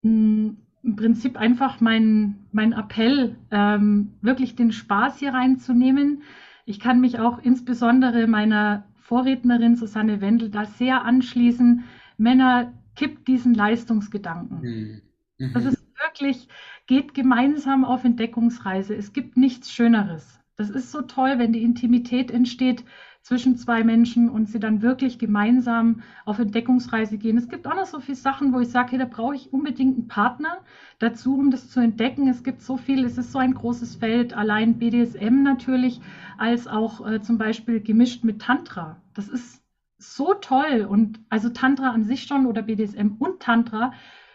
[0.03, 6.21] Hm, Im Prinzip einfach mein, mein Appell, ähm, wirklich den Spaß hier reinzunehmen,
[6.67, 11.85] ich kann mich auch insbesondere meiner Vorrednerin Susanne Wendel da sehr anschließen.
[12.17, 14.59] Männer, kippt diesen Leistungsgedanken.
[14.59, 15.01] Mhm.
[15.37, 15.53] Mhm.
[15.53, 16.49] Das ist wirklich,
[16.85, 18.95] geht gemeinsam auf Entdeckungsreise.
[18.95, 20.41] Es gibt nichts Schöneres.
[20.57, 22.83] Das ist so toll, wenn die Intimität entsteht
[23.27, 27.37] zwischen zwei Menschen und sie dann wirklich gemeinsam auf Entdeckungsreise gehen.
[27.37, 29.97] Es gibt auch noch so viele Sachen, wo ich sage, hey, da brauche ich unbedingt
[29.97, 30.59] einen Partner
[30.99, 32.29] dazu, um das zu entdecken.
[32.29, 35.99] Es gibt so viel, es ist so ein großes Feld, allein BDSM natürlich,
[36.37, 39.01] als auch äh, zum Beispiel gemischt mit Tantra.
[39.13, 39.61] Das ist
[39.97, 43.91] so toll und also Tantra an sich schon oder BDSM und Tantra,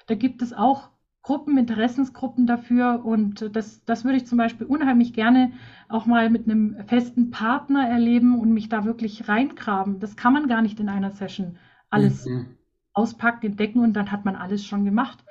[0.06, 0.90] da gibt es auch
[1.22, 3.04] Gruppen, Interessensgruppen dafür.
[3.04, 5.52] Und das, das würde ich zum Beispiel unheimlich gerne
[5.88, 10.00] auch mal mit einem festen Partner erleben und mich da wirklich reingraben.
[10.00, 11.58] Das kann man gar nicht in einer Session
[11.90, 12.46] alles mhm.
[12.92, 15.24] auspacken, entdecken und dann hat man alles schon gemacht.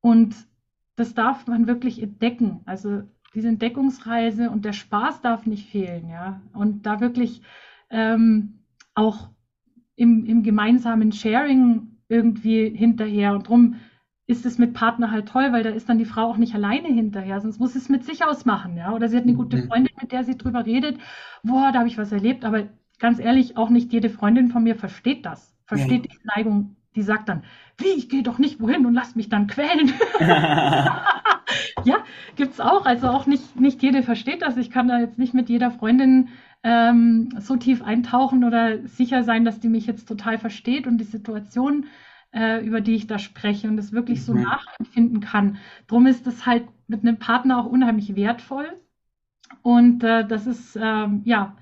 [0.00, 0.34] Und
[0.96, 2.60] das darf man wirklich entdecken.
[2.64, 3.02] Also
[3.34, 6.40] diese Entdeckungsreise und der Spaß darf nicht fehlen, ja.
[6.54, 7.42] Und da wirklich
[7.90, 8.60] ähm,
[8.94, 9.28] auch
[9.96, 13.34] im, im gemeinsamen Sharing irgendwie hinterher.
[13.34, 13.76] Und darum
[14.28, 16.88] ist es mit Partner halt toll, weil da ist dann die Frau auch nicht alleine
[16.88, 18.92] hinterher, sonst muss sie es mit sich ausmachen, ja.
[18.92, 19.68] Oder sie hat eine gute mhm.
[19.68, 20.98] Freundin, mit der sie drüber redet,
[21.42, 22.68] boah, da habe ich was erlebt, aber
[22.98, 26.12] ganz ehrlich, auch nicht jede Freundin von mir versteht das, versteht ja.
[26.12, 27.42] die Neigung, die sagt dann,
[27.78, 29.94] wie, ich gehe doch nicht wohin und lass mich dann quälen.
[31.84, 31.96] ja,
[32.36, 32.84] gibt's auch.
[32.84, 34.56] Also auch nicht, nicht jede versteht das.
[34.58, 36.28] Ich kann da jetzt nicht mit jeder Freundin
[36.64, 41.04] ähm, so tief eintauchen oder sicher sein, dass die mich jetzt total versteht und die
[41.04, 41.86] Situation,
[42.32, 44.42] äh, über die ich da spreche und das wirklich so mhm.
[44.42, 45.58] nachempfinden kann.
[45.86, 48.68] Drum ist das halt mit einem Partner auch unheimlich wertvoll.
[49.62, 51.56] Und äh, das ist, ähm, ja,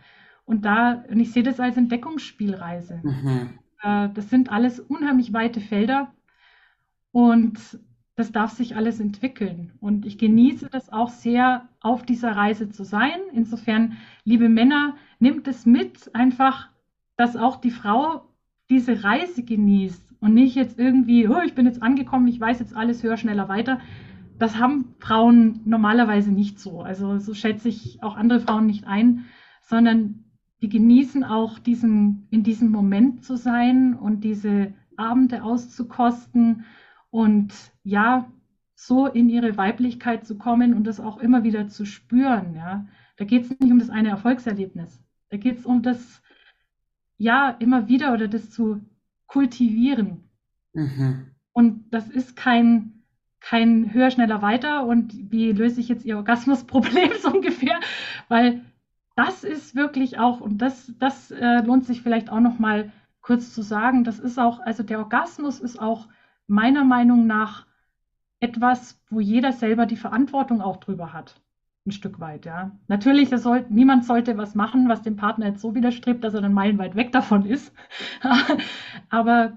[0.44, 3.00] und da, und ich sehe das als Entdeckungsspielreise.
[3.02, 3.58] Mhm.
[3.82, 6.12] Äh, das sind alles unheimlich weite Felder
[7.12, 7.80] und
[8.16, 9.72] das darf sich alles entwickeln.
[9.80, 13.20] Und ich genieße das auch sehr, auf dieser Reise zu sein.
[13.32, 16.70] Insofern, liebe Männer, nimmt es mit, einfach,
[17.16, 18.22] dass auch die Frau
[18.70, 22.74] diese Reise genießt und nicht jetzt irgendwie, oh, ich bin jetzt angekommen, ich weiß jetzt
[22.74, 23.80] alles, höher, schneller, weiter.
[24.38, 26.82] Das haben Frauen normalerweise nicht so.
[26.82, 29.24] Also so schätze ich auch andere Frauen nicht ein,
[29.62, 30.24] sondern
[30.62, 36.64] die genießen auch diesen, in diesem Moment zu sein und diese Abende auszukosten
[37.10, 37.52] und
[37.82, 38.30] ja,
[38.74, 42.54] so in ihre Weiblichkeit zu kommen und das auch immer wieder zu spüren.
[42.54, 42.86] Ja.
[43.16, 45.02] Da geht es nicht um das eine Erfolgserlebnis.
[45.30, 46.22] Da geht es um das,
[47.16, 48.80] ja, immer wieder oder das zu
[49.26, 50.28] kultivieren.
[50.72, 51.30] Mhm.
[51.52, 53.02] Und das ist kein,
[53.40, 57.80] kein höher, schneller, weiter und wie löse ich jetzt ihr Orgasmusproblem so ungefähr,
[58.28, 58.62] weil
[59.14, 63.54] das ist wirklich auch, und das, das äh, lohnt sich vielleicht auch noch mal kurz
[63.54, 66.06] zu sagen, das ist auch, also der Orgasmus ist auch
[66.46, 67.66] meiner Meinung nach
[68.38, 71.40] etwas, wo jeder selber die Verantwortung auch drüber hat.
[71.86, 72.72] Ein Stück weit, ja.
[72.88, 76.52] Natürlich, soll, niemand sollte was machen, was dem Partner jetzt so widerstrebt, dass er dann
[76.52, 77.72] meilenweit weg davon ist.
[79.08, 79.56] Aber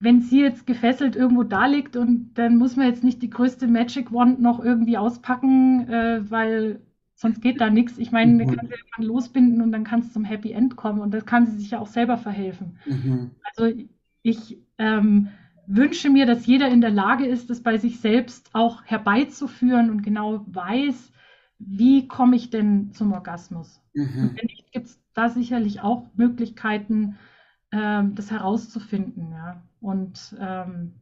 [0.00, 3.68] wenn sie jetzt gefesselt irgendwo da liegt und dann muss man jetzt nicht die größte
[3.68, 6.80] Magic Wand noch irgendwie auspacken, äh, weil
[7.14, 7.98] sonst geht da nichts.
[7.98, 8.54] Ich meine, mhm.
[8.54, 11.46] kann sie irgendwann losbinden und dann kann es zum Happy End kommen und das kann
[11.46, 12.78] sie sich ja auch selber verhelfen.
[12.86, 13.32] Mhm.
[13.44, 13.74] Also
[14.22, 15.28] ich ähm,
[15.66, 20.02] wünsche mir, dass jeder in der Lage ist, das bei sich selbst auch herbeizuführen und
[20.02, 21.12] genau weiß,
[21.58, 23.80] wie komme ich denn zum Orgasmus.
[23.94, 24.02] Mhm.
[24.04, 27.16] Und wenn nicht, gibt es da sicherlich auch Möglichkeiten,
[27.72, 29.32] ähm, das herauszufinden.
[29.32, 29.62] Ja.
[29.80, 30.92] Und ähm,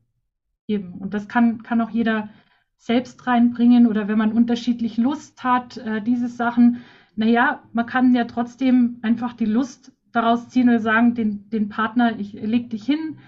[0.66, 2.28] eben, und das kann, kann auch jeder
[2.76, 6.82] selbst reinbringen oder wenn man unterschiedlich Lust hat, äh, diese Sachen,
[7.14, 12.18] naja, man kann ja trotzdem einfach die Lust daraus ziehen oder sagen, den, den Partner,
[12.18, 13.18] ich leg dich hin,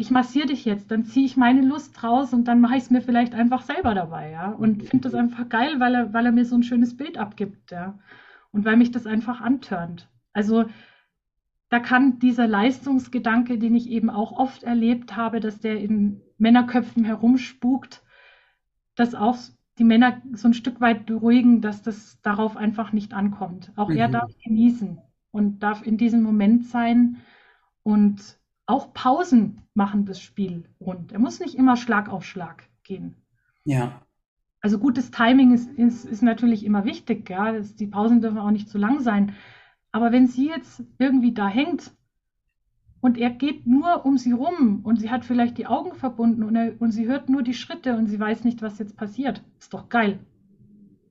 [0.00, 2.90] ich, massiere dich jetzt, dann ziehe ich meine Lust raus und dann mache ich es
[2.90, 4.50] mir vielleicht einfach selber dabei, ja.
[4.50, 7.70] Und finde das einfach geil, weil er, weil er mir so ein schönes Bild abgibt,
[7.70, 7.98] ja.
[8.52, 10.08] Und weil mich das einfach antörnt.
[10.32, 10.64] Also
[11.68, 17.04] da kann dieser Leistungsgedanke, den ich eben auch oft erlebt habe, dass der in Männerköpfen
[17.04, 18.02] herumspukt,
[18.96, 19.36] das auch
[19.78, 23.70] die Männer so ein Stück weit beruhigen, dass das darauf einfach nicht ankommt.
[23.76, 23.96] Auch mhm.
[23.96, 24.98] er darf genießen
[25.30, 27.18] und darf in diesem Moment sein
[27.82, 28.39] und
[28.70, 31.12] auch Pausen machen das Spiel rund.
[31.12, 33.16] Er muss nicht immer Schlag auf Schlag gehen.
[33.64, 34.02] Ja.
[34.60, 37.28] Also gutes Timing ist, ist, ist natürlich immer wichtig.
[37.28, 37.52] Ja?
[37.52, 39.34] Das, die Pausen dürfen auch nicht zu lang sein.
[39.92, 41.92] Aber wenn sie jetzt irgendwie da hängt
[43.00, 46.54] und er geht nur um sie rum und sie hat vielleicht die Augen verbunden und,
[46.54, 49.42] er, und sie hört nur die Schritte und sie weiß nicht, was jetzt passiert.
[49.58, 50.20] Ist doch geil.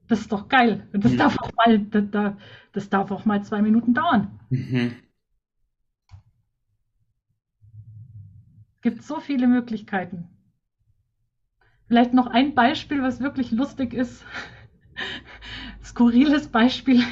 [0.08, 0.88] Das ist doch geil.
[0.94, 1.18] Und das, mhm.
[1.18, 2.34] darf, auch mal, das,
[2.72, 4.40] das, darf auch mal zwei Minuten dauern.
[4.50, 4.94] Mhm.
[8.82, 10.30] Gibt so viele Möglichkeiten.
[11.88, 14.26] Vielleicht noch ein Beispiel, was wirklich lustig ist.
[15.84, 17.04] Skurriles Beispiel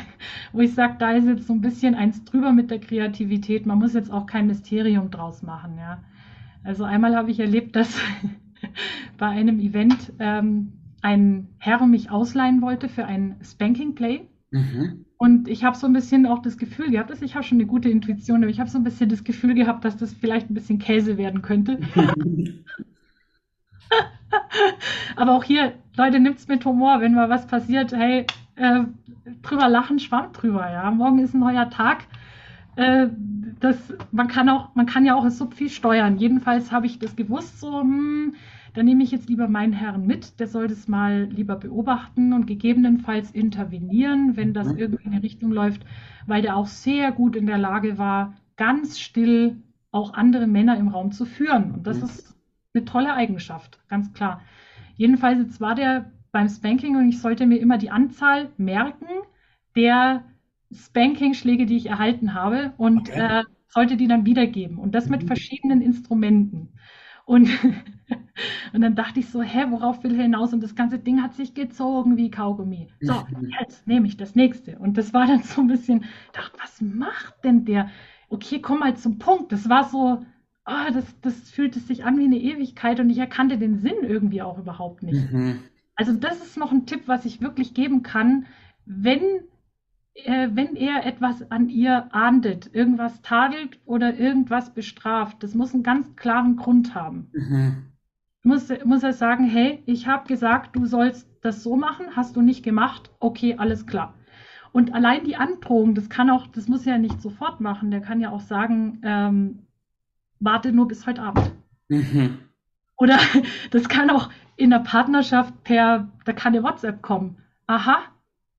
[0.54, 3.66] wo ich sage, da ist jetzt so ein bisschen eins drüber mit der Kreativität.
[3.66, 5.78] Man muss jetzt auch kein Mysterium draus machen.
[5.78, 6.04] Ja.
[6.64, 8.00] Also einmal habe ich erlebt, dass
[9.18, 14.28] bei einem Event ähm, ein Herr mich ausleihen wollte für ein Spanking Play.
[14.52, 15.06] Mhm.
[15.18, 17.66] Und ich habe so ein bisschen auch das Gefühl gehabt, dass ich habe schon eine
[17.66, 20.54] gute Intuition, aber ich habe so ein bisschen das Gefühl gehabt, dass das vielleicht ein
[20.54, 21.80] bisschen Käse werden könnte.
[25.16, 28.82] aber auch hier, Leute, nimmt es mit Humor, wenn mal was passiert, hey, äh,
[29.42, 30.92] drüber lachen, schwamm drüber, ja.
[30.92, 32.06] Morgen ist ein neuer Tag.
[32.76, 33.08] Äh,
[33.60, 33.76] das,
[34.12, 36.18] man kann auch, man kann ja auch so viel steuern.
[36.18, 38.36] Jedenfalls habe ich das gewusst, so, hm,
[38.78, 42.46] da nehme ich jetzt lieber meinen Herrn mit, der soll das mal lieber beobachten und
[42.48, 45.84] gegebenenfalls intervenieren, wenn das irgendwie in eine Richtung läuft,
[46.28, 50.90] weil der auch sehr gut in der Lage war, ganz still auch andere Männer im
[50.90, 51.72] Raum zu führen.
[51.74, 52.04] Und das Mhm.
[52.04, 52.36] ist
[52.76, 54.42] eine tolle Eigenschaft, ganz klar.
[54.96, 59.08] Jedenfalls, jetzt war der beim Spanking und ich sollte mir immer die Anzahl merken
[59.76, 60.26] der
[60.72, 63.16] Spanking-Schläge, die ich erhalten habe und Okay.
[63.16, 64.78] äh, sollte die dann wiedergeben.
[64.78, 65.28] Und das mit Mhm.
[65.28, 66.74] verschiedenen Instrumenten.
[67.28, 67.50] Und,
[68.74, 70.54] und dann dachte ich so, hä, worauf will er hinaus?
[70.54, 72.90] Und das ganze Ding hat sich gezogen wie Kaugummi.
[73.02, 73.52] So, Mhm.
[73.60, 74.80] jetzt nehme ich das nächste.
[74.80, 77.90] Und das war dann so ein bisschen, dachte, was macht denn der?
[78.30, 79.52] Okay, komm mal zum Punkt.
[79.52, 80.26] Das war so,
[80.64, 84.42] ah, das, das fühlte sich an wie eine Ewigkeit und ich erkannte den Sinn irgendwie
[84.42, 85.30] auch überhaupt nicht.
[85.32, 85.64] Mhm.
[85.96, 88.46] Also das ist noch ein Tipp, was ich wirklich geben kann,
[88.86, 89.22] wenn,
[90.26, 95.84] äh, wenn er etwas an ihr ahndet, irgendwas tadelt oder irgendwas bestraft, das muss einen
[95.84, 97.30] ganz klaren Grund haben.
[97.34, 97.84] Mhm.
[98.44, 102.42] Muss, muss er sagen, hey, ich habe gesagt, du sollst das so machen, hast du
[102.42, 104.14] nicht gemacht, okay, alles klar.
[104.72, 108.02] Und allein die Androhung, das kann auch, das muss er ja nicht sofort machen, der
[108.02, 109.68] kann ja auch sagen, ähm,
[110.40, 111.52] warte nur bis heute Abend.
[111.90, 112.40] Mhm.
[112.98, 113.18] Oder
[113.72, 117.38] das kann auch in der Partnerschaft per, da kann eine WhatsApp kommen.
[117.68, 118.00] Aha,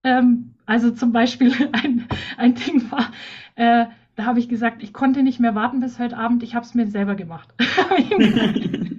[0.05, 2.07] ähm, also zum Beispiel ein,
[2.37, 3.11] ein Ding war,
[3.57, 6.65] äh, da habe ich gesagt, ich konnte nicht mehr warten bis heute Abend, ich habe
[6.67, 7.49] es mir selber gemacht.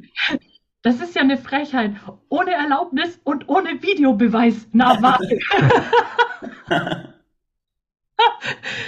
[0.82, 1.94] Das ist ja eine Frechheit.
[2.30, 4.66] Ohne Erlaubnis und ohne Videobeweis.
[4.72, 5.38] Na, warte.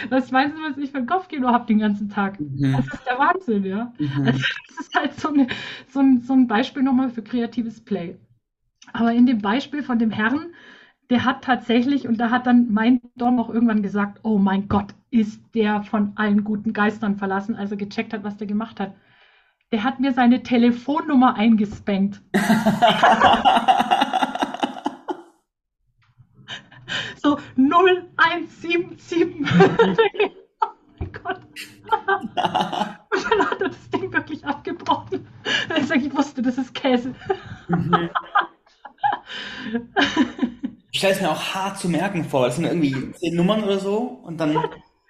[0.10, 2.40] Was meinst du, was ich für ein Kopfkino habe den ganzen Tag?
[2.40, 2.78] Mhm.
[2.78, 3.94] Das ist der Wahnsinn, ja.
[3.98, 4.26] Mhm.
[4.26, 5.48] Also das ist halt so, eine,
[5.88, 8.18] so, ein, so ein Beispiel nochmal für kreatives Play.
[8.94, 10.54] Aber in dem Beispiel von dem Herrn,
[11.12, 14.96] der hat tatsächlich, und da hat dann mein Dom auch irgendwann gesagt, oh mein Gott,
[15.10, 18.96] ist der von allen guten Geistern verlassen, als er gecheckt hat, was der gemacht hat.
[19.74, 22.22] Der hat mir seine Telefonnummer eingespankt.
[27.24, 29.46] So 0177.
[30.62, 31.40] oh mein Gott.
[33.12, 35.28] Und dann hat er das Ding wirklich abgebrochen.
[35.78, 37.14] Ich, sag, ich wusste, das ist Käse.
[40.92, 42.46] Ich stelle es mir auch hart zu merken vor.
[42.46, 44.56] Das sind irgendwie zehn Nummern oder so und dann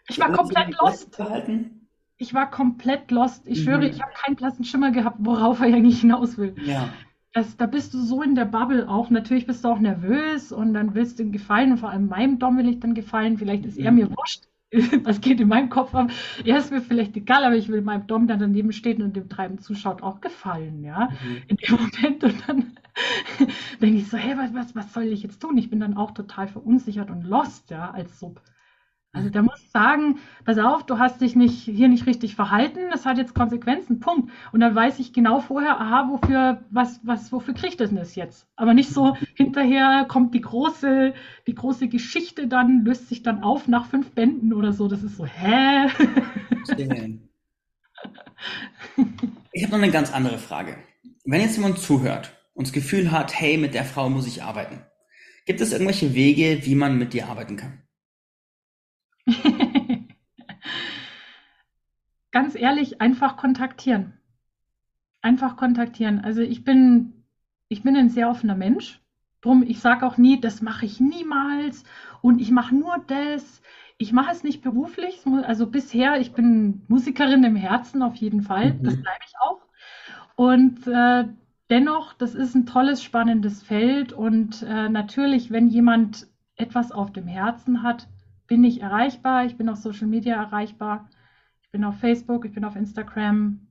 [0.08, 1.18] Ich war komplett lost.
[1.18, 1.88] Behalten.
[2.18, 3.48] Ich war komplett lost.
[3.48, 3.64] Ich Mhm.
[3.64, 6.54] schwöre, ich habe keinen blassen Schimmer gehabt, worauf er eigentlich hinaus will.
[6.64, 6.90] Ja.
[7.34, 9.10] Das, da bist du so in der Bubble auch.
[9.10, 12.38] Natürlich bist du auch nervös und dann willst du ihm gefallen und vor allem meinem
[12.40, 13.38] Dom will ich dann gefallen.
[13.38, 13.98] Vielleicht ist er Mhm.
[13.98, 14.44] mir wurscht.
[15.04, 16.12] Was geht in meinem Kopf ab?
[16.46, 19.30] Er ist mir vielleicht egal, aber ich will meinem Dom, der daneben steht und dem
[19.30, 21.10] Treiben zuschaut, auch gefallen, ja.
[21.24, 21.42] Mhm.
[21.48, 22.78] In dem Moment und dann
[23.82, 25.58] denke ich so, hey, was, was, was soll ich jetzt tun?
[25.58, 28.42] Ich bin dann auch total verunsichert und lost, ja, als Sub.
[29.14, 33.06] Also der muss sagen, pass auf, du hast dich nicht, hier nicht richtig verhalten, das
[33.06, 34.32] hat jetzt Konsequenzen, Punkt.
[34.54, 38.16] Und dann weiß ich genau vorher, aha, wofür, was, was, wofür kriegt es denn das
[38.16, 38.48] jetzt?
[38.56, 41.14] Aber nicht so, hinterher kommt die große,
[41.46, 44.88] die große Geschichte dann, löst sich dann auf nach fünf Bänden oder so.
[44.88, 45.90] Das ist so, hä?
[49.52, 50.78] Ich habe noch eine ganz andere Frage.
[51.26, 54.86] Wenn jetzt jemand zuhört und das Gefühl hat, hey, mit der Frau muss ich arbeiten,
[55.46, 57.84] gibt es irgendwelche Wege, wie man mit dir arbeiten kann?
[62.32, 64.20] Ganz ehrlich, einfach kontaktieren.
[65.22, 66.20] Einfach kontaktieren.
[66.20, 67.24] Also ich bin,
[67.70, 69.02] ich bin ein sehr offener Mensch.
[69.42, 71.84] Drum, ich sage auch nie, das mache ich niemals
[72.22, 73.62] und ich mache nur das.
[73.98, 75.22] Ich mache es nicht beruflich.
[75.44, 78.80] Also bisher, ich bin Musikerin im Herzen auf jeden Fall.
[78.84, 79.02] Das Mhm.
[79.02, 79.62] bleibe ich auch.
[80.36, 81.26] Und äh,
[81.72, 84.14] dennoch, das ist ein tolles, spannendes Feld.
[84.14, 88.08] Und äh, natürlich, wenn jemand etwas auf dem Herzen hat,
[88.46, 89.46] bin ich erreichbar.
[89.46, 91.10] Ich bin auf Social Media erreichbar.
[91.62, 93.68] Ich bin auf Facebook, ich bin auf Instagram.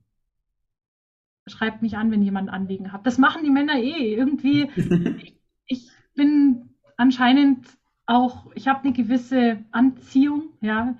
[1.46, 3.06] Schreibt mich an, wenn jemand ein Anliegen hat.
[3.06, 4.14] Das machen die Männer eh.
[4.14, 4.70] Irgendwie,
[5.66, 7.66] ich bin anscheinend
[8.06, 10.96] auch, ich habe eine gewisse Anziehung, ja.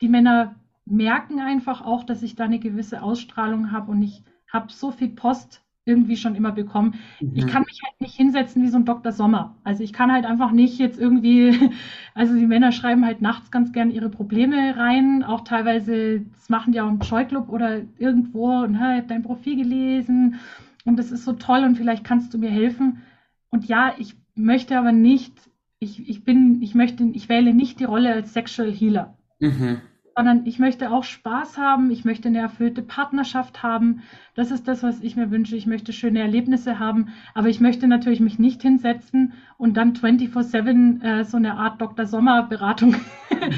[0.00, 4.72] Die Männer merken einfach auch, dass ich da eine gewisse Ausstrahlung habe und ich habe
[4.72, 6.94] so viel Post irgendwie schon immer bekommen.
[7.32, 7.48] Ich Mhm.
[7.48, 9.12] kann mich halt nicht hinsetzen wie so ein Dr.
[9.12, 9.56] Sommer.
[9.64, 11.58] Also ich kann halt einfach nicht jetzt irgendwie,
[12.14, 16.72] also die Männer schreiben halt nachts ganz gern ihre Probleme rein, auch teilweise, das machen
[16.72, 20.36] die auch im Joy-Club oder irgendwo und hey, ich habe dein Profil gelesen
[20.84, 23.02] und das ist so toll und vielleicht kannst du mir helfen.
[23.50, 25.34] Und ja, ich möchte aber nicht,
[25.80, 29.87] ich, ich bin, ich möchte, ich wähle nicht die Rolle als Sexual Healer Mhm.
[30.18, 34.02] Sondern ich möchte auch Spaß haben, ich möchte eine erfüllte Partnerschaft haben.
[34.34, 35.54] Das ist das, was ich mir wünsche.
[35.54, 41.02] Ich möchte schöne Erlebnisse haben, aber ich möchte natürlich mich nicht hinsetzen und dann 24/7
[41.04, 42.04] äh, so eine Art Dr.
[42.04, 42.96] Sommer-Beratung,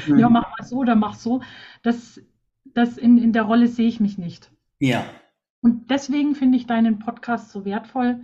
[0.05, 0.19] Mhm.
[0.19, 1.41] ja, mach mal so oder mach so.
[1.81, 2.21] Das,
[2.63, 4.51] das in, in der Rolle sehe ich mich nicht.
[4.79, 5.03] Ja.
[5.61, 8.19] Und deswegen finde ich deinen Podcast so wertvoll,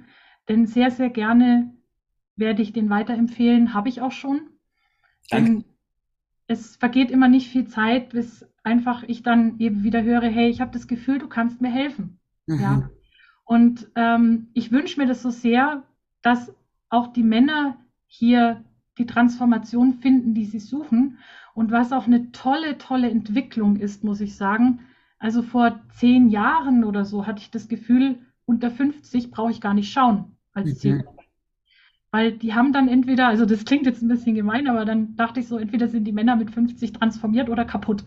[0.48, 1.74] denn sehr, sehr gerne
[2.36, 4.42] werde ich den weiterempfehlen, habe ich auch schon.
[5.32, 5.52] Danke.
[5.52, 5.66] Denn
[6.48, 10.62] es vergeht immer nicht viel Zeit, bis einfach ich dann eben wieder höre, hey, ich
[10.62, 12.20] habe das Gefühl, du kannst mir helfen.
[12.48, 12.60] Mhm.
[12.62, 12.90] Ja.
[13.46, 15.84] Und ähm, ich wünsche mir das so sehr,
[16.22, 16.54] dass
[16.90, 17.78] auch die Männer
[18.08, 18.64] hier
[18.98, 21.20] die Transformation finden, die sie suchen.
[21.54, 24.80] Und was auch eine tolle, tolle Entwicklung ist, muss ich sagen.
[25.20, 29.74] Also vor zehn Jahren oder so hatte ich das Gefühl, unter 50 brauche ich gar
[29.74, 30.76] nicht schauen als Mhm.
[30.76, 31.17] Zielgruppe.
[32.12, 35.40] Weil die haben dann entweder, also das klingt jetzt ein bisschen gemein, aber dann dachte
[35.42, 38.04] ich so, entweder sind die Männer mit 50 transformiert oder kaputt.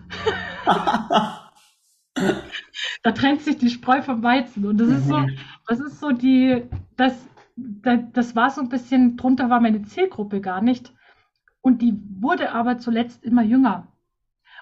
[3.02, 4.66] Da trennt sich die Spreu vom Weizen.
[4.66, 5.36] Und das ist so, Mhm.
[5.66, 6.62] das ist so die,
[6.96, 7.14] das,
[7.56, 10.92] da- das war so ein bisschen, drunter war meine Zielgruppe gar nicht.
[11.62, 13.88] Und die wurde aber zuletzt immer jünger.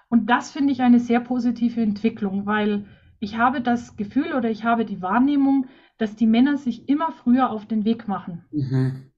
[0.08, 2.86] Und das finde ich eine sehr positive Entwicklung, weil
[3.20, 5.66] ich habe das Gefühl oder ich habe die Wahrnehmung,
[5.98, 8.44] dass die Männer sich immer früher auf den Weg machen.
[8.52, 9.10] Mhm.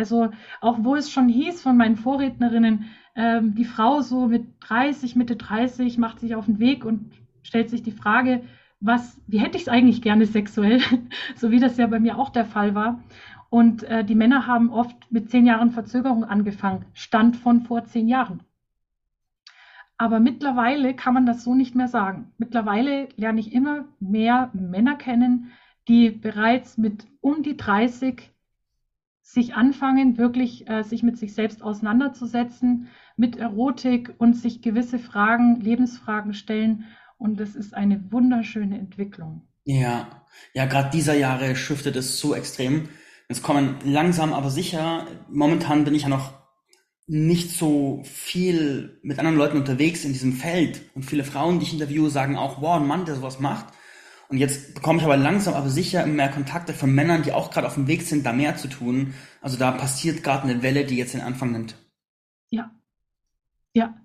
[0.00, 0.30] Also
[0.62, 5.36] auch wo es schon hieß von meinen Vorrednerinnen, ähm, die Frau so mit 30, Mitte
[5.36, 8.42] 30 macht sich auf den Weg und stellt sich die Frage,
[8.80, 10.80] was, wie hätte ich es eigentlich gerne sexuell,
[11.36, 13.02] so wie das ja bei mir auch der Fall war.
[13.50, 18.08] Und äh, die Männer haben oft mit zehn Jahren Verzögerung angefangen, Stand von vor zehn
[18.08, 18.42] Jahren.
[19.98, 22.32] Aber mittlerweile kann man das so nicht mehr sagen.
[22.38, 25.52] Mittlerweile lerne ich immer mehr Männer kennen,
[25.88, 28.29] die bereits mit um die 30
[29.22, 35.60] sich anfangen, wirklich äh, sich mit sich selbst auseinanderzusetzen, mit Erotik und sich gewisse Fragen,
[35.60, 36.84] Lebensfragen stellen.
[37.18, 39.42] Und das ist eine wunderschöne Entwicklung.
[39.64, 42.88] Ja, ja, gerade dieser Jahre shiftet es so extrem.
[43.28, 45.06] Es kommen langsam, aber sicher.
[45.30, 46.32] Momentan bin ich ja noch
[47.06, 50.80] nicht so viel mit anderen Leuten unterwegs in diesem Feld.
[50.94, 53.66] Und viele Frauen, die ich interviewe, sagen auch, wow, ein Mann, der sowas macht.
[54.30, 57.66] Und jetzt bekomme ich aber langsam, aber sicher mehr Kontakte von Männern, die auch gerade
[57.66, 59.12] auf dem Weg sind, da mehr zu tun.
[59.42, 61.74] Also da passiert gerade eine Welle, die jetzt den Anfang nimmt.
[62.48, 62.70] Ja,
[63.74, 63.96] ja.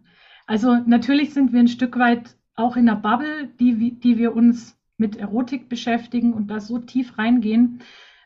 [0.48, 4.76] Also natürlich sind wir ein Stück weit auch in der Bubble, die, die wir uns
[4.98, 7.84] mit Erotik beschäftigen und da so tief reingehen.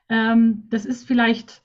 [0.08, 1.64] Ähm, das ist vielleicht,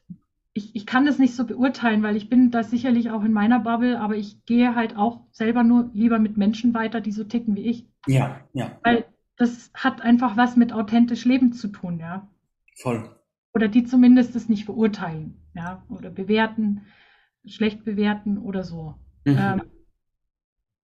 [0.53, 3.61] ich, ich kann das nicht so beurteilen, weil ich bin da sicherlich auch in meiner
[3.61, 7.55] Bubble, aber ich gehe halt auch selber nur lieber mit Menschen weiter, die so ticken
[7.55, 7.87] wie ich.
[8.07, 9.05] Ja, ja, Weil
[9.37, 12.29] das hat einfach was mit authentisch Leben zu tun, ja.
[12.77, 13.11] voll.
[13.53, 16.83] Oder die zumindest es nicht verurteilen, ja, oder bewerten,
[17.45, 18.95] schlecht bewerten oder so.
[19.25, 19.37] Mhm.
[19.39, 19.63] Ähm,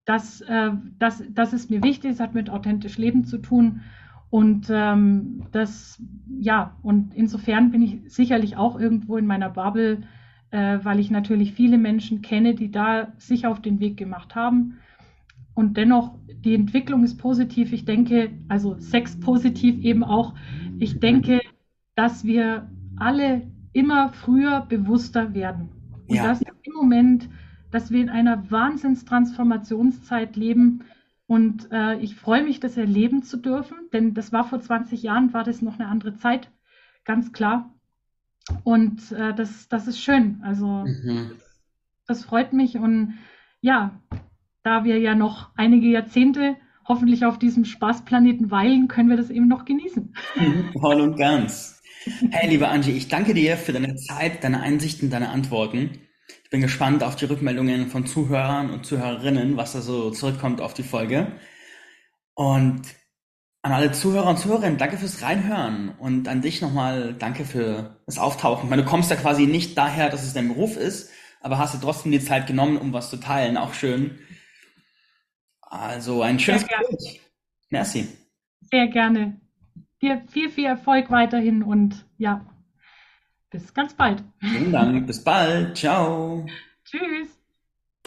[0.04, 3.82] das, äh, das, das ist mir wichtig, es hat mit authentisch Leben zu tun.
[4.30, 6.00] Und ähm, das,
[6.38, 10.02] ja, und insofern bin ich sicherlich auch irgendwo in meiner Bubble,
[10.50, 14.78] äh, weil ich natürlich viele Menschen kenne, die da sich auf den Weg gemacht haben.
[15.60, 17.74] Und dennoch, die Entwicklung ist positiv.
[17.74, 20.34] Ich denke, also Sex positiv eben auch.
[20.78, 21.40] Ich denke,
[21.96, 23.42] dass wir alle
[23.74, 25.68] immer früher bewusster werden.
[26.08, 26.22] Und Ja.
[26.28, 27.28] dass im Moment,
[27.70, 30.84] dass wir in einer Wahnsinnstransformationszeit leben.
[31.26, 35.34] Und äh, ich freue mich, das erleben zu dürfen, denn das war vor 20 Jahren,
[35.34, 36.50] war das noch eine andere Zeit,
[37.04, 37.74] ganz klar.
[38.64, 40.40] Und äh, das, das ist schön.
[40.42, 41.32] Also Mhm.
[42.06, 42.78] das freut mich.
[42.78, 43.18] Und
[43.60, 44.00] ja,
[44.62, 46.56] da wir ja noch einige Jahrzehnte
[46.86, 50.14] hoffentlich auf diesem Spaßplaneten weilen, können wir das eben noch genießen.
[50.80, 51.80] Voll und ganz.
[52.30, 56.00] Hey, liebe Angie, ich danke dir für deine Zeit, deine Einsichten, deine Antworten.
[56.44, 60.74] Ich bin gespannt auf die Rückmeldungen von Zuhörern und Zuhörerinnen, was da so zurückkommt auf
[60.74, 61.32] die Folge.
[62.34, 62.82] Und
[63.62, 68.18] an alle Zuhörer und Zuhörerinnen, danke fürs Reinhören und an dich nochmal danke für das
[68.18, 68.64] Auftauchen.
[68.64, 71.10] Ich meine, du kommst ja quasi nicht daher, dass es dein Beruf ist,
[71.42, 73.58] aber hast dir trotzdem die Zeit genommen, um was zu teilen.
[73.58, 74.18] Auch schön.
[75.70, 76.66] Also ein schönes.
[76.66, 77.20] Gespräch.
[77.70, 78.08] Merci.
[78.60, 79.40] Sehr gerne.
[80.02, 82.44] Dir viel, viel Erfolg weiterhin und ja,
[83.50, 84.22] bis ganz bald.
[84.40, 85.06] Vielen Dank.
[85.06, 85.76] Bis bald.
[85.76, 86.44] Ciao.
[86.84, 87.39] Tschüss.